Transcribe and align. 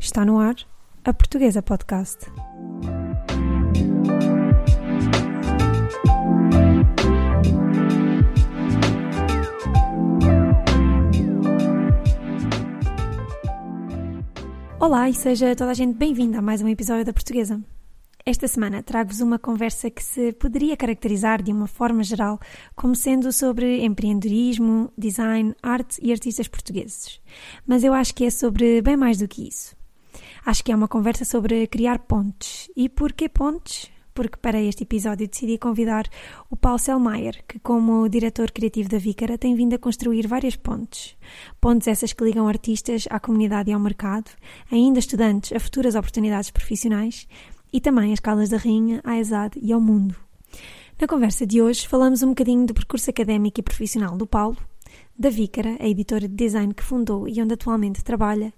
Está 0.00 0.24
no 0.24 0.38
ar 0.40 0.56
a 1.04 1.12
Portuguesa 1.12 1.60
Podcast. 1.60 2.24
Olá 14.80 15.10
e 15.10 15.12
seja 15.12 15.54
toda 15.54 15.72
a 15.72 15.74
gente 15.74 15.98
bem-vinda 15.98 16.38
a 16.38 16.42
mais 16.42 16.62
um 16.62 16.68
episódio 16.68 17.04
da 17.04 17.12
Portuguesa. 17.12 17.62
Esta 18.24 18.48
semana 18.48 18.82
trago-vos 18.82 19.20
uma 19.20 19.38
conversa 19.38 19.90
que 19.90 20.02
se 20.02 20.32
poderia 20.32 20.78
caracterizar 20.78 21.42
de 21.42 21.52
uma 21.52 21.66
forma 21.66 22.02
geral 22.02 22.40
como 22.74 22.96
sendo 22.96 23.30
sobre 23.30 23.84
empreendedorismo, 23.84 24.90
design, 24.96 25.54
arte 25.62 26.00
e 26.02 26.10
artistas 26.10 26.48
portugueses. 26.48 27.20
Mas 27.66 27.84
eu 27.84 27.92
acho 27.92 28.14
que 28.14 28.24
é 28.24 28.30
sobre 28.30 28.80
bem 28.80 28.96
mais 28.96 29.18
do 29.18 29.28
que 29.28 29.46
isso. 29.46 29.78
Acho 30.50 30.64
que 30.64 30.72
é 30.72 30.74
uma 30.74 30.88
conversa 30.88 31.24
sobre 31.24 31.64
criar 31.68 32.00
pontes. 32.00 32.68
E 32.76 32.88
por 32.88 33.12
que 33.12 33.28
pontes? 33.28 33.88
Porque 34.12 34.36
para 34.36 34.60
este 34.60 34.82
episódio 34.82 35.28
decidi 35.28 35.56
convidar 35.58 36.08
o 36.50 36.56
Paulo 36.56 36.76
Selmayr, 36.76 37.44
que, 37.46 37.60
como 37.60 38.08
diretor 38.08 38.50
criativo 38.50 38.88
da 38.88 38.98
Vícara, 38.98 39.38
tem 39.38 39.54
vindo 39.54 39.74
a 39.74 39.78
construir 39.78 40.26
várias 40.26 40.56
pontes. 40.56 41.16
Pontes 41.60 41.86
essas 41.86 42.12
que 42.12 42.24
ligam 42.24 42.48
artistas 42.48 43.06
à 43.10 43.20
comunidade 43.20 43.70
e 43.70 43.72
ao 43.72 43.78
mercado, 43.78 44.28
ainda 44.72 44.98
estudantes 44.98 45.52
a 45.52 45.60
futuras 45.60 45.94
oportunidades 45.94 46.50
profissionais 46.50 47.28
e 47.72 47.80
também 47.80 48.12
as 48.12 48.18
Calas 48.18 48.48
da 48.48 48.56
Rainha, 48.56 49.00
à 49.04 49.20
ESAD 49.20 49.56
e 49.62 49.72
ao 49.72 49.80
mundo. 49.80 50.16
Na 51.00 51.06
conversa 51.06 51.46
de 51.46 51.62
hoje 51.62 51.86
falamos 51.86 52.24
um 52.24 52.30
bocadinho 52.30 52.66
do 52.66 52.74
percurso 52.74 53.08
académico 53.08 53.60
e 53.60 53.62
profissional 53.62 54.16
do 54.16 54.26
Paulo, 54.26 54.56
da 55.16 55.28
Vícara, 55.28 55.76
a 55.78 55.86
editora 55.86 56.26
de 56.26 56.34
design 56.34 56.72
que 56.72 56.82
fundou 56.82 57.28
e 57.28 57.40
onde 57.42 57.52
atualmente 57.54 58.02
trabalha, 58.02 58.52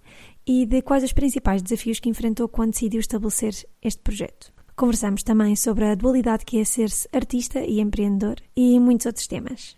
e 0.47 0.67
de 0.67 0.83
quais 0.83 1.05
os 1.05 1.13
principais 1.13 1.63
desafios 1.63 2.01
que 2.01 2.09
enfrentou 2.09 2.49
quando 2.49 2.73
decidiu 2.73 3.01
estabelecer 3.01 3.53
este 3.83 4.03
projeto. 4.03 4.53
Conversamos 4.75 5.23
também 5.23 5.55
sobre 5.55 5.85
a 5.85 5.95
dualidade 5.95 6.45
que 6.45 6.61
é 6.61 6.65
ser-se 6.65 7.09
artista 7.13 7.61
e 7.61 7.81
empreendedor 7.81 8.37
e 8.57 8.81
muitos 8.81 9.07
outros 9.07 9.27
temas. 9.27 9.77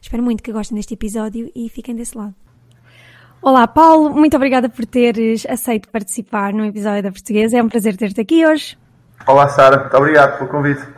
Espero 0.00 0.22
muito 0.22 0.42
que 0.42 0.52
gostem 0.52 0.76
deste 0.76 0.94
episódio 0.94 1.50
e 1.54 1.68
fiquem 1.68 1.94
desse 1.94 2.16
lado. 2.16 2.34
Olá, 3.40 3.68
Paulo, 3.68 4.10
muito 4.10 4.36
obrigada 4.36 4.68
por 4.68 4.84
teres 4.84 5.46
aceito 5.46 5.88
participar 5.88 6.52
no 6.52 6.64
episódio 6.64 7.02
da 7.02 7.12
Portuguesa. 7.12 7.58
É 7.58 7.62
um 7.62 7.68
prazer 7.68 7.96
ter-te 7.96 8.20
aqui 8.20 8.44
hoje. 8.44 8.76
Olá, 9.26 9.48
Sara, 9.48 9.80
muito 9.80 9.96
obrigado 9.96 10.38
pelo 10.38 10.50
convite. 10.50 10.97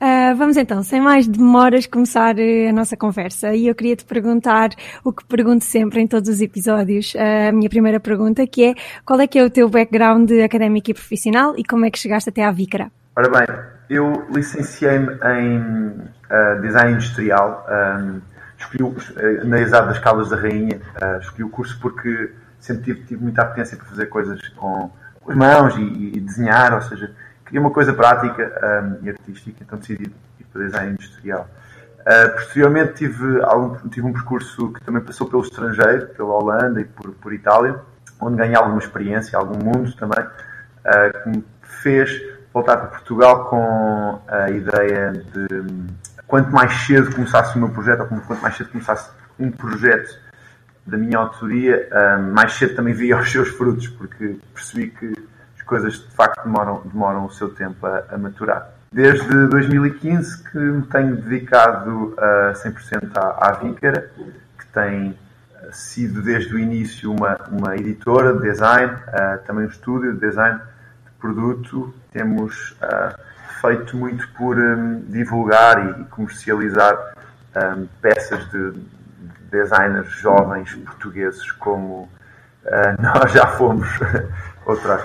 Uh, 0.00 0.34
vamos 0.34 0.56
então, 0.56 0.82
sem 0.82 1.00
mais 1.00 1.28
demoras, 1.28 1.86
começar 1.86 2.34
uh, 2.36 2.68
a 2.68 2.72
nossa 2.72 2.96
conversa. 2.96 3.54
E 3.54 3.66
eu 3.66 3.74
queria 3.74 3.94
te 3.94 4.04
perguntar 4.04 4.70
o 5.04 5.12
que 5.12 5.24
pergunto 5.26 5.64
sempre 5.64 6.00
em 6.00 6.06
todos 6.06 6.28
os 6.28 6.40
episódios. 6.40 7.14
Uh, 7.14 7.48
a 7.48 7.52
minha 7.52 7.68
primeira 7.68 8.00
pergunta, 8.00 8.46
que 8.46 8.64
é 8.64 8.74
qual 9.04 9.20
é 9.20 9.26
que 9.26 9.38
é 9.38 9.44
o 9.44 9.50
teu 9.50 9.68
background 9.68 10.30
académico 10.44 10.90
e 10.90 10.94
profissional 10.94 11.54
e 11.56 11.64
como 11.64 11.84
é 11.84 11.90
que 11.90 11.98
chegaste 11.98 12.30
até 12.30 12.44
à 12.44 12.50
Vícara? 12.50 12.90
Ora 13.14 13.28
bem, 13.28 13.56
eu 13.90 14.24
licenciei-me 14.34 15.12
em 15.36 15.92
Design 16.62 16.92
Industrial. 16.92 17.66
Um, 17.68 18.20
escolhi 18.60 18.96
eh, 19.16 19.44
na 19.44 19.60
ESAD 19.60 19.88
das 19.88 19.98
Caldas 19.98 20.28
da 20.28 20.36
Rainha, 20.36 20.80
uh, 21.02 21.18
escolhi 21.20 21.44
o 21.44 21.48
curso 21.48 21.78
porque 21.80 22.32
sempre 22.58 22.84
tive, 22.84 23.06
tive 23.06 23.22
muita 23.22 23.42
apetência 23.42 23.76
para 23.76 23.86
fazer 23.86 24.06
coisas 24.06 24.48
com, 24.50 24.90
com 25.20 25.30
as 25.30 25.36
mãos 25.36 25.76
e, 25.76 26.16
e, 26.16 26.20
desenhar, 26.20 26.74
ou 26.74 26.82
seja, 26.82 27.12
queria 27.50 27.60
uma 27.60 27.72
coisa 27.72 27.92
prática 27.92 28.44
um, 29.02 29.04
e 29.04 29.10
artística, 29.10 29.56
então 29.60 29.76
decidi 29.76 30.04
ir 30.04 30.44
para 30.52 30.62
design 30.62 30.92
industrial. 30.92 31.48
Uh, 32.00 32.32
posteriormente 32.34 32.94
tive, 32.94 33.42
algum, 33.42 33.88
tive 33.88 34.06
um 34.06 34.12
percurso 34.12 34.72
que 34.72 34.80
também 34.82 35.02
passou 35.02 35.28
pelo 35.28 35.42
estrangeiro, 35.42 36.06
pela 36.08 36.32
Holanda 36.32 36.80
e 36.80 36.84
por, 36.84 37.10
por 37.10 37.32
Itália, 37.32 37.80
onde 38.20 38.36
ganhei 38.36 38.54
alguma 38.54 38.78
experiência, 38.78 39.36
algum 39.36 39.58
mundo 39.58 39.92
também, 39.96 40.24
uh, 40.24 41.22
que 41.22 41.28
me 41.28 41.44
fez 41.62 42.22
voltar 42.54 42.76
para 42.76 42.86
Portugal 42.86 43.46
com 43.46 44.22
a 44.28 44.50
ideia 44.50 45.12
de 45.12 45.64
quanto 46.26 46.50
mais 46.52 46.72
cedo 46.86 47.12
começasse 47.14 47.56
o 47.56 47.58
meu 47.58 47.70
projeto, 47.70 48.00
ou 48.00 48.06
quanto 48.06 48.42
mais 48.42 48.56
cedo 48.56 48.70
começasse 48.70 49.10
um 49.38 49.50
projeto 49.50 50.18
da 50.86 50.96
minha 50.96 51.18
autoria, 51.18 51.88
mais 52.32 52.54
cedo 52.54 52.74
também 52.74 52.92
via 52.92 53.16
os 53.16 53.30
seus 53.30 53.48
frutos, 53.50 53.86
porque 53.86 54.36
percebi 54.52 54.88
que 54.88 55.14
coisas 55.70 55.94
de 56.00 56.10
facto 56.10 56.42
demoram, 56.42 56.82
demoram 56.84 57.24
o 57.24 57.30
seu 57.30 57.48
tempo 57.48 57.86
a, 57.86 58.02
a 58.10 58.18
maturar. 58.18 58.72
Desde 58.92 59.46
2015 59.46 60.42
que 60.50 60.58
me 60.58 60.82
tenho 60.82 61.14
dedicado 61.16 62.12
a 62.18 62.52
100% 62.54 63.16
à, 63.16 63.48
à 63.48 63.52
Vícara, 63.52 64.10
que 64.58 64.66
tem 64.74 65.16
sido 65.70 66.22
desde 66.22 66.52
o 66.52 66.58
início 66.58 67.12
uma, 67.12 67.36
uma 67.48 67.76
editora 67.76 68.32
de 68.32 68.42
design, 68.42 68.92
uh, 68.92 69.38
também 69.46 69.66
um 69.66 69.68
estúdio 69.68 70.14
de 70.14 70.18
design 70.18 70.58
de 70.58 71.10
produto. 71.20 71.94
Temos 72.12 72.72
uh, 72.72 73.16
feito 73.60 73.96
muito 73.96 74.28
por 74.32 74.58
um, 74.58 75.02
divulgar 75.02 76.00
e 76.00 76.04
comercializar 76.06 77.14
um, 77.54 77.86
peças 78.02 78.44
de 78.50 78.72
designers 79.52 80.10
jovens 80.18 80.74
portugueses 80.74 81.48
como 81.52 82.08
uh, 82.64 82.98
nós 83.00 83.30
já 83.30 83.46
fomos 83.46 83.88
outra. 84.66 85.00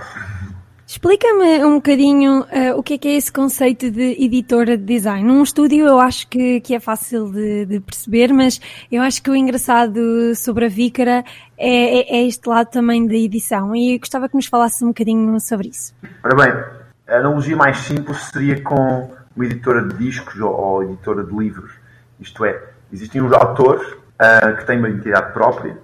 Explica-me 0.87 1.65
um 1.65 1.75
bocadinho 1.75 2.41
uh, 2.41 2.77
o 2.77 2.83
que 2.83 2.93
é 2.93 2.97
que 2.99 3.07
é 3.07 3.15
esse 3.15 3.31
conceito 3.31 3.89
de 3.89 4.23
editora 4.23 4.77
de 4.77 4.83
design. 4.83 5.23
Num 5.23 5.41
estúdio 5.41 5.87
eu 5.87 5.99
acho 5.99 6.27
que, 6.27 6.61
que 6.61 6.75
é 6.75 6.79
fácil 6.79 7.31
de, 7.31 7.65
de, 7.65 7.79
perceber, 7.79 8.31
mas 8.31 8.61
eu 8.91 9.01
acho 9.01 9.23
que 9.23 9.31
o 9.31 9.35
engraçado 9.35 10.35
sobre 10.35 10.65
a 10.65 10.69
Vícara 10.69 11.23
é, 11.57 12.17
é, 12.17 12.17
é, 12.19 12.27
este 12.27 12.47
lado 12.47 12.69
também 12.69 13.07
da 13.07 13.15
edição 13.15 13.75
e 13.75 13.97
gostava 13.97 14.29
que 14.29 14.35
nos 14.35 14.45
falasse 14.45 14.85
um 14.85 14.89
bocadinho 14.89 15.39
sobre 15.39 15.69
isso. 15.69 15.91
Ora 16.23 16.35
bem, 16.35 16.63
a 17.07 17.17
analogia 17.17 17.55
mais 17.55 17.77
simples 17.79 18.17
seria 18.31 18.61
com 18.61 19.11
uma 19.35 19.45
editora 19.45 19.81
de 19.87 19.97
discos 19.97 20.39
ou, 20.39 20.53
ou 20.53 20.83
editora 20.83 21.23
de 21.23 21.35
livros. 21.35 21.71
Isto 22.19 22.45
é, 22.45 22.61
existem 22.93 23.23
os 23.23 23.33
autores 23.33 23.81
uh, 23.91 24.55
que 24.55 24.65
têm 24.67 24.77
uma 24.77 24.89
identidade 24.89 25.33
própria, 25.33 25.75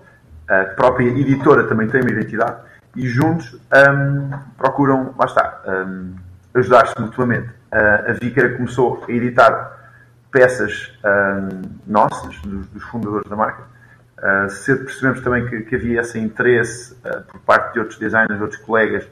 a 0.48 0.66
própria 0.76 1.08
editora 1.08 1.64
também 1.64 1.88
tem 1.88 2.02
uma 2.02 2.12
identidade, 2.12 2.58
e 2.96 3.08
juntos 3.08 3.54
um, 3.54 4.30
procuram, 4.58 5.14
lá 5.18 5.26
está, 5.26 5.62
um, 5.68 6.16
ajudar-se 6.54 7.00
mutuamente. 7.00 7.50
Uh, 7.72 8.10
a 8.10 8.14
Vícara 8.14 8.56
começou 8.56 9.04
a 9.08 9.12
editar 9.12 9.80
peças 10.32 10.92
um, 11.04 11.62
nossas, 11.88 12.38
dos, 12.42 12.68
dos, 12.68 12.84
fundadores 12.84 13.30
da 13.30 13.36
marca. 13.36 13.64
Uh, 14.18 14.50
cedo 14.50 14.86
percebemos 14.86 15.22
também 15.22 15.48
que, 15.48 15.62
que 15.62 15.76
havia 15.76 16.02
esse 16.02 16.20
interesse 16.20 16.94
uh, 17.06 17.22
por 17.24 17.40
parte 17.42 17.74
de 17.74 17.80
outros 17.80 17.98
designers, 17.98 18.38
de 18.38 18.44
outros 18.44 18.62
colegas, 18.62 19.08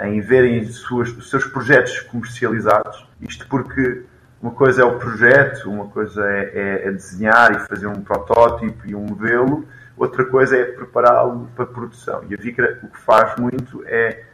em 0.00 0.20
verem 0.20 0.64
suas, 0.66 1.10
os 1.16 1.30
seus 1.30 1.44
projetos 1.44 2.00
comercializados. 2.00 3.06
Isto 3.20 3.46
porque 3.48 4.04
uma 4.40 4.52
coisa 4.52 4.82
é 4.82 4.84
o 4.84 4.98
projeto, 4.98 5.70
uma 5.70 5.88
coisa 5.88 6.24
é, 6.26 6.52
é, 6.54 6.88
é 6.88 6.92
desenhar 6.92 7.52
e 7.52 7.66
fazer 7.66 7.86
um 7.86 8.02
protótipo 8.02 8.86
e 8.86 8.94
um 8.94 9.06
modelo, 9.06 9.66
outra 9.96 10.24
coisa 10.24 10.56
é 10.56 10.64
prepará-lo 10.64 11.48
para 11.54 11.66
produção. 11.66 12.22
E 12.28 12.34
a 12.34 12.36
Vicra 12.36 12.80
o 12.82 12.88
que 12.88 13.00
faz 13.00 13.36
muito 13.36 13.82
é 13.86 14.24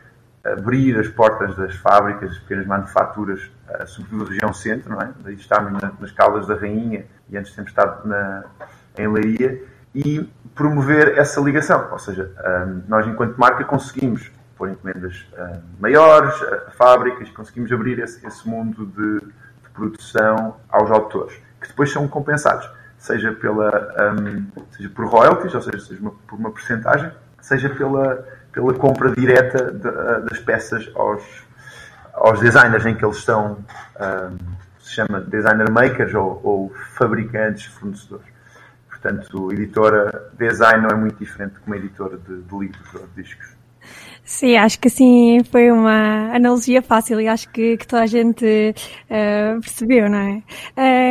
abrir 0.44 0.98
as 0.98 1.08
portas 1.08 1.54
das 1.56 1.74
fábricas, 1.76 2.30
das 2.30 2.38
pequenas 2.40 2.66
manufaturas, 2.66 3.50
eh, 3.68 3.86
sobretudo 3.86 4.24
da 4.24 4.30
região 4.30 4.52
centro, 4.52 4.90
não 4.90 5.00
é? 5.00 5.10
Daí 5.20 5.34
estamos 5.34 5.80
nas 6.00 6.10
Caldas 6.10 6.48
da 6.48 6.56
Rainha 6.56 7.06
e 7.28 7.36
antes 7.36 7.54
temos 7.54 7.70
estado 7.70 8.06
na, 8.08 8.44
em 8.98 9.06
Leiria, 9.06 9.62
e 9.94 10.28
promover 10.54 11.18
essa 11.18 11.40
ligação. 11.40 11.88
Ou 11.92 11.98
seja, 11.98 12.30
eh, 12.36 12.66
nós, 12.88 13.06
enquanto 13.06 13.36
marca, 13.36 13.64
conseguimos 13.64 14.30
pôr 14.62 14.70
encomendas 14.70 15.26
uh, 15.32 15.60
maiores, 15.80 16.40
a, 16.40 16.70
fábricas, 16.70 17.28
conseguimos 17.30 17.72
abrir 17.72 17.98
esse, 17.98 18.24
esse 18.24 18.48
mundo 18.48 18.86
de, 18.86 19.26
de, 19.26 19.70
produção 19.74 20.56
aos 20.68 20.90
autores, 20.90 21.34
que 21.60 21.66
depois 21.66 21.90
são 21.90 22.06
compensados, 22.06 22.70
seja, 23.02 23.32
pela, 23.32 24.14
um, 24.14 24.46
seja 24.70 24.88
por 24.88 25.06
royalties, 25.06 25.52
ou 25.54 25.60
seja, 25.60 25.80
seja 25.80 26.00
uma, 26.00 26.12
por 26.12 26.38
uma 26.38 26.52
porcentagem, 26.52 27.10
seja 27.40 27.68
pela, 27.68 28.24
pela 28.52 28.72
compra 28.74 29.10
direta 29.10 29.72
de, 29.72 29.88
uh, 29.88 30.24
das 30.24 30.38
peças 30.38 30.88
aos, 30.94 31.22
aos 32.14 32.38
designers 32.38 32.86
em 32.86 32.94
que 32.94 33.04
eles 33.04 33.16
estão, 33.16 33.58
um, 34.00 34.38
se 34.78 34.92
chama 34.92 35.20
designer 35.20 35.68
makers 35.68 36.14
ou, 36.14 36.40
ou 36.44 36.72
fabricantes, 36.94 37.66
fornecedores. 37.66 38.26
Portanto, 38.88 39.52
editora 39.52 40.30
design 40.38 40.82
não 40.82 40.90
é 40.90 40.94
muito 40.94 41.16
diferente 41.16 41.54
de 41.54 41.66
uma 41.66 41.76
editora 41.76 42.16
de, 42.16 42.40
de 42.40 42.56
livros 42.56 42.94
ou 42.94 43.04
de 43.08 43.22
discos. 43.22 43.61
Sim, 44.24 44.56
acho 44.56 44.78
que 44.78 44.86
assim 44.86 45.42
foi 45.50 45.70
uma 45.70 46.34
analogia 46.34 46.80
fácil 46.80 47.20
e 47.20 47.26
acho 47.26 47.50
que, 47.50 47.76
que 47.76 47.86
toda 47.86 48.02
a 48.02 48.06
gente 48.06 48.74
uh, 48.74 49.60
percebeu, 49.60 50.08
não 50.08 50.18
é? 50.18 50.42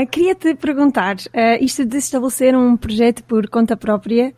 Uh, 0.03 0.07
Queria-te 0.09 0.55
perguntar, 0.55 1.17
uh, 1.17 1.63
isto 1.63 1.85
de 1.85 1.97
estabelecer 1.97 2.55
um 2.55 2.77
projeto 2.77 3.21
por 3.25 3.47
conta 3.49 3.75
própria 3.75 4.33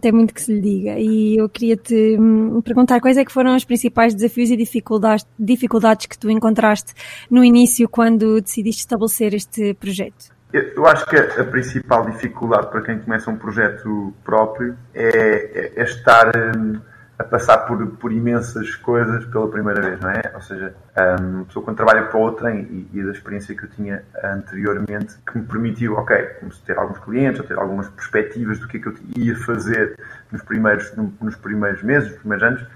tem 0.00 0.12
muito 0.12 0.32
que 0.32 0.40
se 0.40 0.52
lhe 0.52 0.60
diga 0.60 0.98
e 0.98 1.36
eu 1.36 1.48
queria-te 1.48 2.16
um, 2.18 2.62
perguntar 2.62 3.00
quais 3.00 3.18
é 3.18 3.24
que 3.24 3.32
foram 3.32 3.54
os 3.54 3.64
principais 3.64 4.14
desafios 4.14 4.50
e 4.50 4.56
dificuldades, 4.56 5.26
dificuldades 5.38 6.06
que 6.06 6.18
tu 6.18 6.30
encontraste 6.30 6.94
no 7.30 7.44
início 7.44 7.88
quando 7.88 8.40
decidiste 8.40 8.80
estabelecer 8.80 9.34
este 9.34 9.74
projeto? 9.74 10.32
Eu 10.52 10.86
acho 10.86 11.06
que 11.06 11.16
a 11.16 11.44
principal 11.44 12.06
dificuldade 12.06 12.70
para 12.70 12.82
quem 12.82 12.98
começa 12.98 13.30
um 13.30 13.36
projeto 13.36 14.12
próprio 14.24 14.76
é, 14.94 15.72
é, 15.76 15.80
é 15.80 15.84
estar... 15.84 16.32
A 17.20 17.24
passar 17.24 17.58
por, 17.66 17.86
por 17.98 18.10
imensas 18.12 18.74
coisas 18.76 19.26
pela 19.26 19.46
primeira 19.50 19.82
vez, 19.82 20.00
não 20.00 20.10
é? 20.10 20.22
Ou 20.34 20.40
seja, 20.40 20.74
uma 21.20 21.44
pessoa 21.44 21.62
quando 21.62 21.76
trabalha 21.76 22.04
para 22.04 22.18
outra 22.18 22.54
e, 22.54 22.88
e 22.94 23.04
da 23.04 23.10
experiência 23.10 23.54
que 23.54 23.64
eu 23.64 23.68
tinha 23.68 24.02
anteriormente, 24.24 25.16
que 25.30 25.36
me 25.36 25.44
permitiu, 25.44 25.96
ok, 25.96 26.16
ter 26.64 26.78
alguns 26.78 26.98
clientes, 26.98 27.40
ou 27.40 27.46
ter 27.46 27.58
algumas 27.58 27.88
perspectivas 27.88 28.58
do 28.58 28.66
que 28.66 28.78
é 28.78 28.80
que 28.80 28.88
eu 28.88 28.94
ia 29.18 29.36
fazer 29.36 29.98
nos 30.32 30.40
primeiros, 30.42 30.90
nos 31.20 31.36
primeiros 31.36 31.82
meses, 31.82 32.08
nos 32.08 32.18
primeiros 32.20 32.46
anos, 32.46 32.66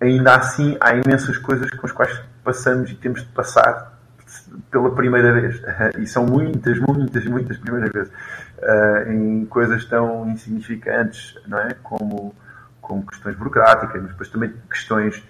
ainda 0.00 0.34
assim 0.34 0.76
há 0.80 0.92
imensas 0.94 1.38
coisas 1.38 1.70
com 1.70 1.86
as 1.86 1.92
quais 1.92 2.20
passamos 2.42 2.90
e 2.90 2.94
temos 2.96 3.22
de 3.22 3.28
passar 3.28 3.96
pela 4.70 4.94
primeira 4.94 5.32
vez. 5.32 5.62
E 5.98 6.06
são 6.06 6.26
muitas, 6.26 6.78
muitas, 6.78 7.24
muitas 7.24 7.56
primeiras 7.58 7.90
vezes. 7.92 8.12
Uh, 8.58 9.12
em 9.12 9.46
coisas 9.46 9.84
tão 9.84 10.28
insignificantes, 10.28 11.38
não 11.46 11.58
é? 11.58 11.74
Como, 11.82 12.34
como 12.86 13.04
questões 13.04 13.36
burocráticas, 13.36 14.00
mas 14.00 14.10
depois 14.12 14.28
também 14.28 14.54
questões 14.70 15.22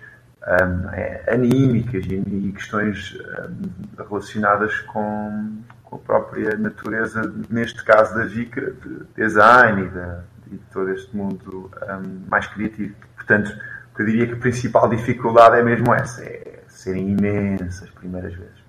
um, 0.46 0.90
é, 0.90 1.24
anímicas 1.28 2.04
e, 2.06 2.16
e 2.16 2.52
questões 2.52 3.18
um, 3.18 4.04
relacionadas 4.04 4.78
com, 4.82 5.56
com, 5.82 5.96
a 5.96 5.98
própria 5.98 6.56
natureza, 6.56 7.32
neste 7.50 7.82
caso 7.82 8.14
da 8.14 8.24
VICRA, 8.26 8.72
de 8.72 9.06
design 9.16 9.82
e, 9.82 10.50
de, 10.50 10.58
todo 10.72 10.90
este 10.90 11.16
mundo 11.16 11.70
um, 11.82 12.28
mais 12.28 12.46
criativo. 12.46 12.94
Portanto, 13.14 13.50
eu 13.98 14.04
diria 14.04 14.26
que 14.26 14.34
a 14.34 14.38
principal 14.38 14.88
dificuldade 14.88 15.56
é 15.56 15.62
mesmo 15.62 15.92
essa, 15.94 16.22
é 16.22 16.60
serem 16.68 17.10
imensas 17.10 17.88
primeiras 17.90 18.34
vezes. 18.34 18.66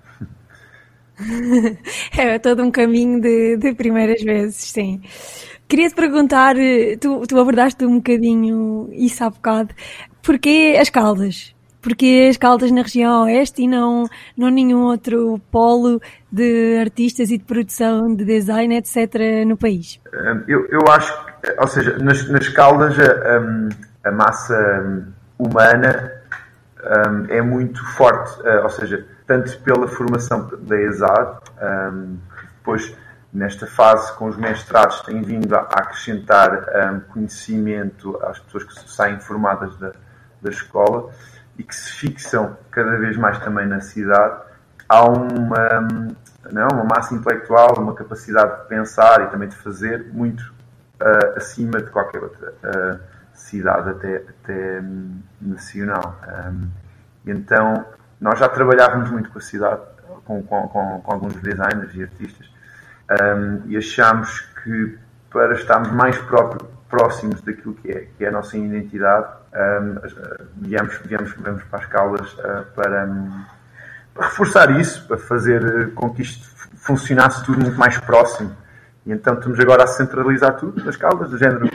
é 2.16 2.38
todo 2.38 2.62
um 2.62 2.70
caminho 2.70 3.20
de, 3.20 3.58
de 3.58 3.74
primeiras 3.74 4.22
vezes, 4.22 4.56
sim. 4.56 5.02
Queria-te 5.68 5.94
perguntar, 5.94 6.54
tu, 6.98 7.26
tu 7.26 7.38
abordaste 7.38 7.84
um 7.84 7.96
bocadinho 7.96 8.88
isso 8.92 9.22
há 9.22 9.28
bocado, 9.28 9.74
porquê 10.22 10.78
as 10.80 10.88
Caldas? 10.88 11.54
Porquê 11.82 12.28
as 12.30 12.38
Caldas 12.38 12.70
na 12.70 12.80
região 12.80 13.24
oeste 13.24 13.62
e 13.62 13.68
não, 13.68 14.08
não 14.34 14.48
nenhum 14.48 14.84
outro 14.84 15.38
polo 15.50 16.00
de 16.32 16.78
artistas 16.80 17.30
e 17.30 17.36
de 17.36 17.44
produção 17.44 18.14
de 18.14 18.24
design, 18.24 18.76
etc., 18.76 19.46
no 19.46 19.58
país? 19.58 20.00
Hum, 20.12 20.42
eu, 20.48 20.66
eu 20.68 20.80
acho, 20.90 21.14
ou 21.58 21.66
seja, 21.66 21.98
nas, 21.98 22.26
nas 22.30 22.48
Caldas 22.48 22.98
a, 22.98 23.38
hum, 23.38 23.68
a 24.04 24.10
massa 24.10 24.82
hum, 24.82 25.04
humana 25.38 26.18
é 27.28 27.42
muito 27.42 27.84
forte, 27.92 28.40
eh, 28.46 28.60
ou 28.60 28.70
seja, 28.70 29.04
tanto 29.26 29.58
pela 29.60 29.86
formação 29.88 30.48
da 30.62 30.80
ESAD, 30.80 31.38
depois 32.58 32.94
nesta 33.32 33.66
fase 33.66 34.12
com 34.16 34.26
os 34.26 34.36
mestrados 34.36 35.00
tem 35.02 35.22
vindo 35.22 35.54
a 35.54 35.60
acrescentar 35.60 36.66
um, 36.94 37.00
conhecimento 37.12 38.18
às 38.24 38.38
pessoas 38.38 38.64
que 38.64 38.90
saem 38.90 39.20
formadas 39.20 39.76
da, 39.76 39.92
da 40.40 40.50
escola 40.50 41.10
e 41.58 41.62
que 41.62 41.74
se 41.74 41.92
fixam 41.92 42.56
cada 42.70 42.96
vez 42.96 43.16
mais 43.16 43.38
também 43.38 43.66
na 43.66 43.80
cidade, 43.80 44.42
há 44.88 45.02
uma, 45.04 45.88
não, 46.50 46.68
uma 46.72 46.84
massa 46.84 47.14
intelectual, 47.14 47.78
uma 47.78 47.94
capacidade 47.94 48.62
de 48.62 48.68
pensar 48.68 49.22
e 49.22 49.26
também 49.26 49.48
de 49.48 49.56
fazer 49.56 50.06
muito 50.12 50.42
uh, 51.02 51.36
acima 51.36 51.82
de 51.82 51.90
qualquer 51.90 52.22
outra 52.22 52.54
uh, 52.62 53.00
cidade, 53.34 53.90
até, 53.90 54.16
até 54.16 54.80
um, 54.80 55.20
nacional. 55.40 56.18
Um, 56.46 56.68
então, 57.26 57.84
nós 58.20 58.38
já 58.38 58.48
trabalhávamos 58.48 59.10
muito 59.10 59.30
com 59.30 59.38
a 59.38 59.42
cidade, 59.42 59.82
com, 60.24 60.42
com, 60.42 60.68
com 60.68 61.02
alguns 61.12 61.34
designers 61.34 61.94
e 61.94 62.02
artistas, 62.02 62.48
um, 63.10 63.62
e 63.66 63.76
achámos 63.76 64.40
que 64.62 64.98
para 65.30 65.54
estarmos 65.54 65.90
mais 65.92 66.18
próximos 66.88 67.40
daquilo 67.42 67.74
que 67.74 67.90
é, 67.90 68.08
que 68.16 68.24
é 68.24 68.28
a 68.28 68.32
nossa 68.32 68.56
identidade, 68.56 69.26
um, 69.54 69.96
viemos, 70.56 70.98
viemos, 71.04 71.32
viemos 71.32 71.62
para 71.64 71.78
as 71.80 71.86
Caldas 71.86 72.32
uh, 72.34 72.64
para, 72.74 73.06
um, 73.06 73.44
para, 74.14 74.26
reforçar 74.26 74.80
isso, 74.80 75.06
para 75.06 75.18
fazer 75.18 75.92
com 75.94 76.10
que 76.10 76.22
isto 76.22 76.48
funcionasse 76.76 77.44
tudo 77.44 77.60
muito 77.60 77.78
mais 77.78 77.98
próximo. 77.98 78.54
E 79.04 79.12
então 79.12 79.34
estamos 79.34 79.58
agora 79.60 79.84
a 79.84 79.86
centralizar 79.86 80.56
tudo 80.56 80.84
nas 80.84 80.96
Caldas, 80.96 81.30
do 81.30 81.38
género 81.38 81.68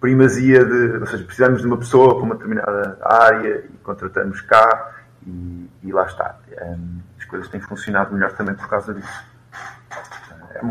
primazia 0.00 0.64
de, 0.64 0.98
ou 0.98 1.06
seja, 1.06 1.24
precisamos 1.24 1.60
de 1.60 1.66
uma 1.68 1.76
pessoa 1.78 2.16
para 2.16 2.24
uma 2.24 2.34
determinada 2.34 2.98
área 3.02 3.64
e 3.72 3.76
contratamos 3.84 4.40
cá 4.40 4.92
e, 5.24 5.70
e 5.84 5.92
lá 5.92 6.04
está. 6.06 6.36
Um, 6.60 6.98
as 7.18 7.24
coisas 7.24 7.48
têm 7.48 7.60
funcionado 7.60 8.12
melhor 8.12 8.32
também 8.32 8.54
por 8.54 8.68
causa 8.68 8.92
disso. 8.92 9.31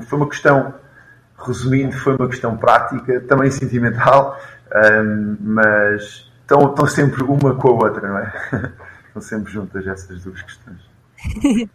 Foi 0.07 0.17
uma 0.19 0.29
questão, 0.29 0.73
resumindo, 1.37 1.93
foi 1.93 2.15
uma 2.15 2.27
questão 2.27 2.57
prática, 2.57 3.21
também 3.21 3.49
sentimental, 3.49 4.39
um, 4.73 5.37
mas 5.39 6.31
estão, 6.41 6.69
estão 6.69 6.87
sempre 6.87 7.23
uma 7.23 7.55
com 7.55 7.69
a 7.69 7.71
outra, 7.71 8.07
não 8.07 8.17
é? 8.17 8.33
estão 9.07 9.21
sempre 9.21 9.51
juntas 9.51 9.85
essas 9.85 10.23
duas 10.23 10.41
questões. 10.41 10.91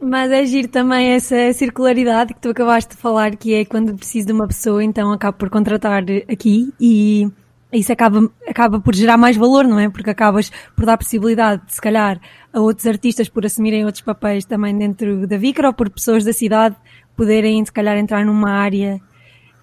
Mas 0.00 0.30
é 0.30 0.44
giro 0.46 0.68
também 0.68 1.12
essa 1.12 1.52
circularidade 1.52 2.34
que 2.34 2.40
tu 2.40 2.50
acabaste 2.50 2.94
de 2.94 3.00
falar, 3.00 3.36
que 3.36 3.54
é 3.54 3.64
quando 3.64 3.94
preciso 3.94 4.28
de 4.28 4.32
uma 4.32 4.46
pessoa, 4.46 4.82
então 4.82 5.12
acabo 5.12 5.36
por 5.36 5.50
contratar 5.50 6.02
aqui 6.30 6.72
e 6.80 7.30
isso 7.72 7.92
acaba, 7.92 8.30
acaba 8.48 8.80
por 8.80 8.94
gerar 8.94 9.16
mais 9.16 9.36
valor, 9.36 9.64
não 9.64 9.78
é? 9.78 9.88
Porque 9.90 10.10
acabas 10.10 10.50
por 10.74 10.86
dar 10.86 10.96
possibilidade, 10.96 11.62
se 11.68 11.80
calhar, 11.80 12.20
a 12.52 12.60
outros 12.60 12.86
artistas 12.86 13.28
por 13.28 13.44
assumirem 13.44 13.84
outros 13.84 14.02
papéis 14.02 14.44
também 14.44 14.76
dentro 14.76 15.26
da 15.26 15.36
Vicra 15.36 15.68
ou 15.68 15.74
por 15.74 15.90
pessoas 15.90 16.24
da 16.24 16.32
cidade 16.32 16.76
poderem, 17.16 17.64
se 17.64 17.72
calhar, 17.72 17.96
entrar 17.96 18.24
numa 18.24 18.50
área 18.50 19.00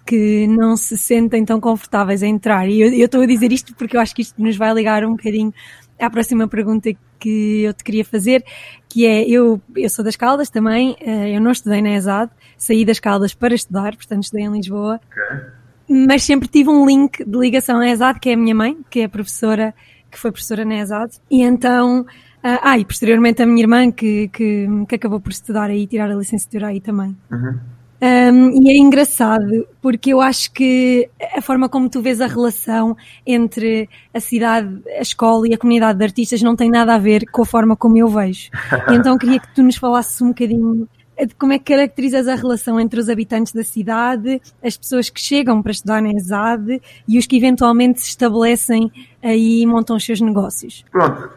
que 0.06 0.46
não 0.46 0.76
se 0.76 0.98
sentem 0.98 1.44
tão 1.44 1.60
confortáveis 1.60 2.22
a 2.22 2.26
entrar. 2.26 2.68
E 2.68 2.80
eu, 2.80 3.04
estou 3.04 3.22
a 3.22 3.26
dizer 3.26 3.52
isto 3.52 3.74
porque 3.74 3.96
eu 3.96 4.00
acho 4.00 4.14
que 4.14 4.22
isto 4.22 4.40
nos 4.42 4.56
vai 4.56 4.72
ligar 4.74 5.04
um 5.04 5.12
bocadinho 5.12 5.52
à 5.98 6.10
próxima 6.10 6.46
pergunta 6.46 6.90
que 7.18 7.62
eu 7.62 7.72
te 7.72 7.82
queria 7.84 8.04
fazer, 8.04 8.44
que 8.88 9.06
é, 9.06 9.26
eu, 9.26 9.62
eu 9.74 9.88
sou 9.88 10.04
das 10.04 10.16
Caldas 10.16 10.50
também, 10.50 10.96
eh, 11.00 11.34
eu 11.34 11.40
não 11.40 11.52
estudei 11.52 11.80
na 11.80 11.94
ESAD, 11.94 12.30
saí 12.58 12.84
das 12.84 13.00
Caldas 13.00 13.32
para 13.32 13.54
estudar, 13.54 13.96
portanto 13.96 14.24
estudei 14.24 14.44
em 14.44 14.52
Lisboa. 14.52 15.00
Okay 15.06 15.64
mas 15.88 16.22
sempre 16.22 16.48
tive 16.48 16.70
um 16.70 16.86
link 16.86 17.24
de 17.24 17.38
ligação 17.38 17.78
à 17.78 17.88
ESAD, 17.88 18.18
que 18.20 18.30
é 18.30 18.34
a 18.34 18.36
minha 18.36 18.54
mãe, 18.54 18.76
que 18.90 19.00
é 19.00 19.08
professora, 19.08 19.74
que 20.10 20.18
foi 20.18 20.30
professora 20.30 20.64
na 20.64 20.76
ESAD, 20.76 21.18
e 21.30 21.42
então, 21.42 22.06
ah, 22.44 22.78
e 22.78 22.84
posteriormente 22.84 23.42
a 23.42 23.46
minha 23.46 23.62
irmã, 23.62 23.90
que, 23.90 24.28
que, 24.28 24.66
que 24.86 24.94
acabou 24.94 25.18
por 25.18 25.32
estudar 25.32 25.70
aí, 25.70 25.86
tirar 25.86 26.10
a 26.10 26.14
licenciatura 26.14 26.68
aí 26.68 26.80
também. 26.80 27.16
Uhum. 27.30 27.58
Um, 28.02 28.62
e 28.62 28.70
é 28.70 28.76
engraçado, 28.76 29.66
porque 29.80 30.12
eu 30.12 30.20
acho 30.20 30.52
que 30.52 31.08
a 31.34 31.40
forma 31.40 31.70
como 31.70 31.88
tu 31.88 32.02
vês 32.02 32.20
a 32.20 32.26
relação 32.26 32.94
entre 33.26 33.88
a 34.12 34.20
cidade, 34.20 34.82
a 34.98 35.00
escola 35.00 35.48
e 35.48 35.54
a 35.54 35.58
comunidade 35.58 35.98
de 35.98 36.04
artistas 36.04 36.42
não 36.42 36.54
tem 36.54 36.70
nada 36.70 36.94
a 36.94 36.98
ver 36.98 37.24
com 37.30 37.40
a 37.40 37.46
forma 37.46 37.74
como 37.74 37.96
eu 37.96 38.08
vejo. 38.08 38.50
E 38.90 38.92
então 38.96 39.16
queria 39.16 39.40
que 39.40 39.54
tu 39.54 39.62
nos 39.62 39.76
falasses 39.76 40.20
um 40.20 40.28
bocadinho 40.28 40.86
de 41.18 41.34
como 41.36 41.52
é 41.52 41.58
que 41.58 41.72
caracterizas 41.72 42.26
a 42.26 42.34
relação 42.34 42.78
entre 42.78 42.98
os 42.98 43.08
habitantes 43.08 43.52
da 43.52 43.62
cidade, 43.62 44.42
as 44.62 44.76
pessoas 44.76 45.08
que 45.08 45.20
chegam 45.20 45.62
para 45.62 45.72
estudar 45.72 46.02
na 46.02 46.10
ESAD 46.10 46.82
e 47.06 47.18
os 47.18 47.26
que 47.26 47.36
eventualmente 47.36 48.00
se 48.00 48.08
estabelecem 48.08 48.90
aí 49.22 49.62
e 49.62 49.66
montam 49.66 49.96
os 49.96 50.04
seus 50.04 50.20
negócios? 50.20 50.84
Pronto, 50.90 51.30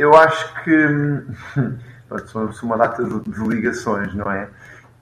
eu 0.00 0.14
acho 0.14 0.54
que 0.62 1.22
são 2.26 2.50
uma 2.62 2.78
data 2.78 3.04
de 3.04 3.40
ligações, 3.46 4.14
não 4.14 4.30
é? 4.30 4.48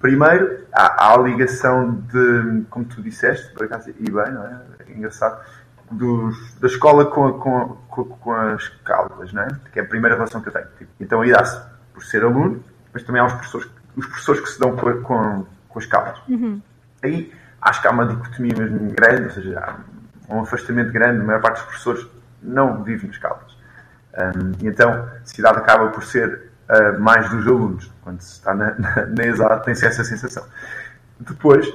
Primeiro, 0.00 0.66
há, 0.72 1.12
a 1.14 1.16
ligação 1.18 2.02
de, 2.12 2.64
como 2.68 2.84
tu 2.84 3.00
disseste, 3.02 3.52
por 3.54 3.64
acaso, 3.64 3.90
e 3.90 3.92
bem, 3.92 4.32
não 4.32 4.44
é? 4.44 4.60
é 4.86 4.92
engraçado, 4.92 5.40
dos, 5.90 6.54
da 6.56 6.66
escola 6.66 7.06
com, 7.06 7.32
com, 7.34 7.76
com, 7.88 8.04
com 8.04 8.32
as 8.32 8.68
caldas, 8.84 9.32
não 9.32 9.42
é? 9.42 9.48
Que 9.72 9.80
é 9.80 9.82
a 9.82 9.86
primeira 9.86 10.16
relação 10.16 10.40
que 10.40 10.48
eu 10.48 10.52
tenho. 10.52 10.66
Então 11.00 11.20
aí 11.20 11.30
dá-se 11.30 11.60
por 11.94 12.04
ser 12.04 12.24
aluno, 12.24 12.62
mas 12.92 13.02
também 13.04 13.20
há 13.22 13.26
os 13.26 13.32
professores 13.32 13.68
os 13.96 14.06
professores 14.06 14.40
que 14.40 14.48
se 14.48 14.60
dão 14.60 14.76
com, 14.76 15.02
com, 15.02 15.46
com 15.68 15.78
as 15.78 15.86
calas. 15.86 16.18
Uhum. 16.28 16.62
Aí 17.02 17.32
acho 17.60 17.82
que 17.82 17.88
há 17.88 17.90
uma 17.90 18.06
dicotomia 18.06 18.54
mesmo 18.56 18.92
grande, 18.92 19.24
ou 19.24 19.30
seja, 19.30 19.58
há 20.28 20.34
um 20.34 20.42
afastamento 20.42 20.92
grande, 20.92 21.20
a 21.20 21.24
maior 21.24 21.40
parte 21.40 21.56
dos 21.56 21.64
professores 21.64 22.06
não 22.40 22.84
vive 22.84 23.08
nas 23.08 23.18
calas. 23.18 23.57
Um, 24.18 24.66
então 24.66 24.90
a 24.92 25.25
cidade 25.25 25.58
acaba 25.58 25.88
por 25.88 26.02
ser 26.02 26.50
uh, 26.68 27.00
mais 27.00 27.30
dos 27.30 27.46
alunos. 27.46 27.90
Quando 28.02 28.20
se 28.20 28.32
está 28.32 28.54
na, 28.54 28.75
na, 28.78 29.06
na 29.06 29.26
ESAD 29.26 29.64
tem-se 29.64 29.87
essa 29.87 30.02
sensação. 30.02 30.44
Depois, 31.20 31.66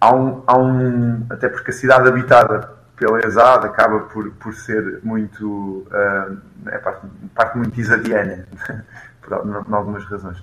há 0.00 0.14
um, 0.14 0.42
há 0.46 0.58
um. 0.58 1.26
Até 1.28 1.48
porque 1.48 1.70
a 1.70 1.74
cidade 1.74 2.08
habitada 2.08 2.72
pela 2.96 3.18
ESAD 3.26 3.66
acaba 3.66 4.00
por, 4.00 4.30
por 4.32 4.54
ser 4.54 5.00
muito. 5.02 5.86
Uh, 5.90 6.38
é 6.66 6.78
parte, 6.78 7.06
parte 7.34 7.58
muito 7.58 7.78
isadiana, 7.78 8.46
por, 9.20 9.38
por 9.38 9.74
algumas 9.74 10.04
razões. 10.06 10.42